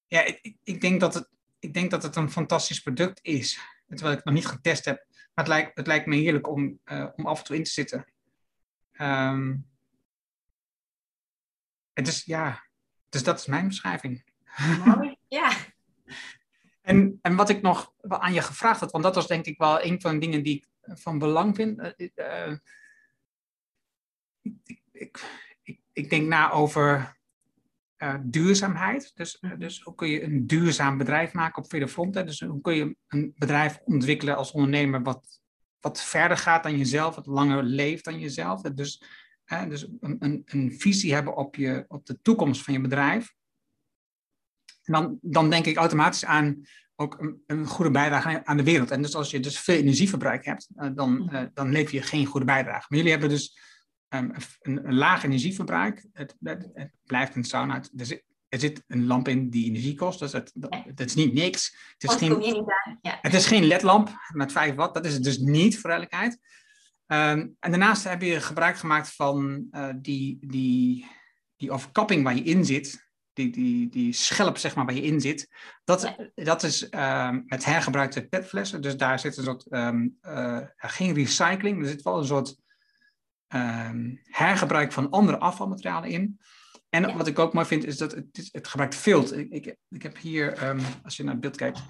[0.06, 1.28] ja, ik, ik- ik, denk dat het,
[1.58, 3.60] ik denk dat het een fantastisch product is.
[3.88, 5.06] Terwijl ik het nog niet getest heb.
[5.34, 7.70] Maar het lijkt, het lijkt me heerlijk om, eh, om af en toe in te
[7.70, 8.06] zitten.
[8.92, 9.56] Ehm,
[11.92, 12.64] het is, ja,
[13.08, 14.24] dus dat is mijn beschrijving.
[14.84, 15.18] Mooi.
[15.28, 15.52] Ja.
[16.80, 19.82] En, en wat ik nog aan je gevraagd had, want dat was denk ik wel
[19.84, 21.78] een van de dingen die ik van belang vind.
[21.78, 22.56] eh, eh,
[24.42, 25.24] ik, ik,
[25.62, 27.19] ik, ik denk na over
[28.00, 29.12] eh, duurzaamheid.
[29.14, 32.26] Dus, eh, dus hoe kun je een duurzaam bedrijf maken op vele fronten?
[32.26, 35.40] Dus hoe kun je een bedrijf ontwikkelen als ondernemer wat,
[35.80, 38.60] wat verder gaat dan jezelf, wat langer leeft dan jezelf?
[38.60, 39.02] Dus
[39.50, 39.68] Hè?
[39.68, 43.34] Dus een, een, een, visie hebben op, je, op de toekomst van je bedrijf.
[44.82, 46.62] En dan, dan denk ik automatisch aan
[46.96, 48.90] ook een, een, goede bijdrage aan de wereld.
[48.90, 52.46] En dus als je dus veel energieverbruik hebt, dan, uh, dan lever je geen goede
[52.46, 52.86] bijdrage.
[52.88, 53.58] Maar jullie hebben dus
[54.14, 56.06] um, een, een, laag energieverbruik.
[56.12, 57.82] Het, het, het blijft een sauna.
[57.96, 61.32] Er zit, er zit, een lamp in die energie kost, dus het, dat, is niet
[61.32, 61.76] niks.
[61.98, 62.64] Het is, geen,
[63.00, 63.18] ja.
[63.20, 66.38] het is geen ledlamp met 5 watt, dat is het dus niet, voor duidelijkheid.
[67.06, 71.06] Um, en daarnaast heb je gebruik gemaakt van uh, die, die,
[71.56, 75.20] die overkapping waar je in zit die, die, die schelp zeg maar, waar je in
[75.20, 75.48] zit,
[75.84, 78.82] dat, dat is um, met hergebruikte petflessen.
[78.82, 82.56] Dus daar zit een soort, um, uh, geen recycling, er zit wel een soort
[83.54, 86.40] um, hergebruik van andere afvalmaterialen in.
[86.88, 87.16] En ja.
[87.16, 89.36] wat ik ook mooi vind, is dat het, het gebruikt vilt.
[89.36, 91.80] Ik, ik, ik heb hier, als je naar het beeld kijkt,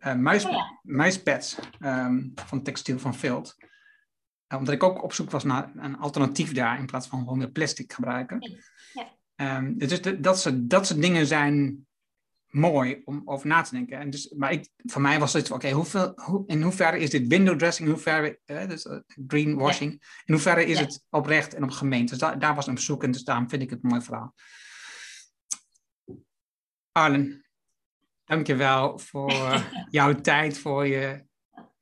[0.00, 0.78] uh, muis, oh, ja.
[0.82, 1.56] muispads
[2.34, 3.56] van textiel van vilt.
[4.48, 7.50] omdat ik ook op zoek was naar een alternatief daar, in plaats van gewoon weer
[7.50, 8.60] plastic gebruiken.
[8.92, 9.56] Ja.
[9.56, 11.86] Um, dus dat, soort, dat soort dingen zijn
[12.50, 13.98] mooi om over na te denken.
[13.98, 17.10] En dus, maar ik, voor mij was het, oké, okay, hoeveel, hoe, in hoeverre is
[17.10, 20.08] dit window dressing, in hoeverre, uh, dus, uh, greenwashing, ja.
[20.24, 20.84] in hoeverre is ja.
[20.84, 22.10] het oprecht en op gemeente.
[22.10, 24.34] Dus da, daar was een bezoek en dus daarom vind ik het een mooi verhaal.
[26.92, 27.46] Arlen,
[28.24, 29.32] dankjewel voor
[29.90, 31.24] jouw tijd, voor je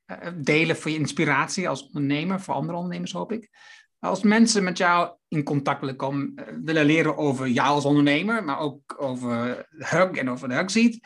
[0.07, 3.51] uh, delen, voor je inspiratie als ondernemer, voor andere ondernemers hoop ik.
[3.99, 8.45] Als mensen met jou in contact willen komen, eh, willen leren over jou als ondernemer,
[8.45, 11.01] maar ook over Hug en over de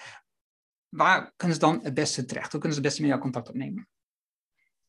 [0.88, 2.52] waar kunnen ze dan het beste terecht?
[2.52, 3.88] Hoe kunnen ze het beste met jou contact opnemen?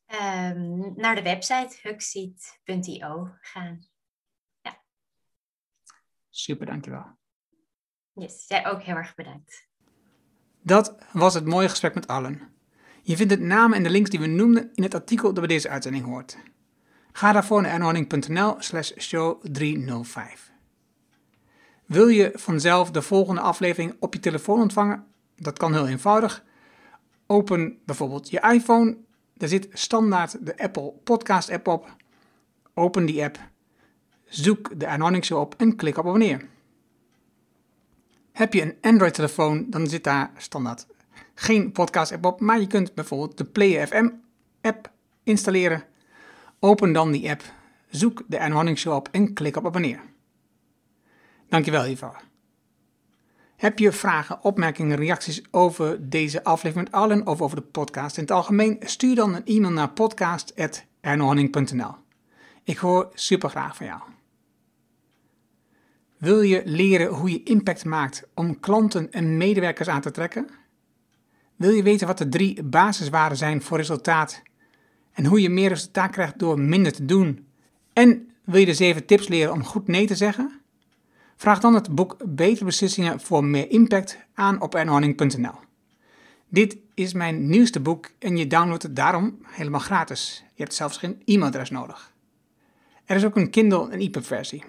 [0.08, 3.88] Um, naar de website hugseat.io gaan.
[4.62, 4.82] Ja.
[6.30, 7.18] Super, dankjewel.
[8.14, 9.68] Yes, jij ook heel erg bedankt.
[10.62, 12.54] Dat was het mooie gesprek met Allen.
[13.04, 15.56] Je vindt het namen en de links die we noemden in het artikel dat bij
[15.56, 16.38] deze uitzending hoort.
[17.16, 20.52] Ga daarvoor naar ernhorning.nl slash show 305.
[21.86, 25.06] Wil je vanzelf de volgende aflevering op je telefoon ontvangen?
[25.36, 26.44] Dat kan heel eenvoudig.
[27.28, 28.98] Open bijvoorbeeld je iPhone.
[29.34, 31.96] Daar zit standaard de Apple Podcast app op.
[32.74, 33.40] Open die app.
[34.26, 36.48] Zoek de Show op en klik op abonneer.
[38.32, 40.86] Heb je een Android telefoon, dan zit daar standaard
[41.36, 42.40] geen podcast app op.
[42.40, 44.10] Maar je kunt bijvoorbeeld de Play FM
[44.62, 44.92] app
[45.24, 45.84] installeren
[46.66, 47.44] Open dan die app,
[47.90, 50.02] zoek de Anne Show op en klik op abonneer.
[51.50, 52.22] Dankjewel hiervoor.
[53.56, 58.24] Heb je vragen, opmerkingen, reacties over deze aflevering met Allen of over de podcast in
[58.24, 58.78] het algemeen?
[58.80, 61.96] Stuur dan een e-mail naar podcast.ernohanning.nl.
[62.64, 64.02] Ik hoor super graag van jou.
[66.18, 70.50] Wil je leren hoe je impact maakt om klanten en medewerkers aan te trekken?
[71.56, 74.42] Wil je weten wat de drie basiswaarden zijn voor resultaat
[75.14, 77.48] en hoe je meer resultaat krijgt door minder te doen.
[77.94, 80.62] En wil je de 7 tips leren om goed nee te zeggen?
[81.36, 85.56] Vraag dan het boek Betere Beslissingen voor meer impact aan op ernhorning.nl.
[86.50, 90.44] Dit is mijn nieuwste boek en je downloadt het daarom helemaal gratis.
[90.54, 92.14] Je hebt zelfs geen e-mailadres nodig.
[93.06, 94.64] Er is ook een Kindle en EPUB versie.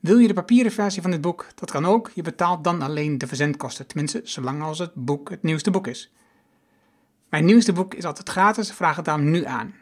[0.00, 1.46] Wil je de papieren versie van dit boek?
[1.54, 2.10] Dat kan ook.
[2.14, 6.12] Je betaalt dan alleen de verzendkosten, tenminste zolang als het boek het nieuwste boek is.
[7.34, 9.74] Mijn nieuwste boek is altijd gratis, vraag het dan nu aan.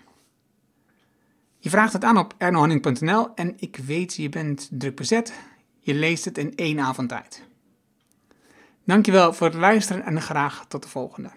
[1.58, 5.32] Je vraagt het aan op ernohanning.nl en ik weet, je bent druk bezet.
[5.80, 7.42] Je leest het in één avond tijd.
[8.84, 11.30] Dankjewel voor het luisteren en graag tot de volgende.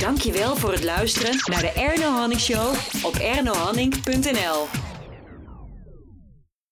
[0.00, 4.89] Dankjewel voor het luisteren naar de Erno Hanning Show op ernohanning.nl.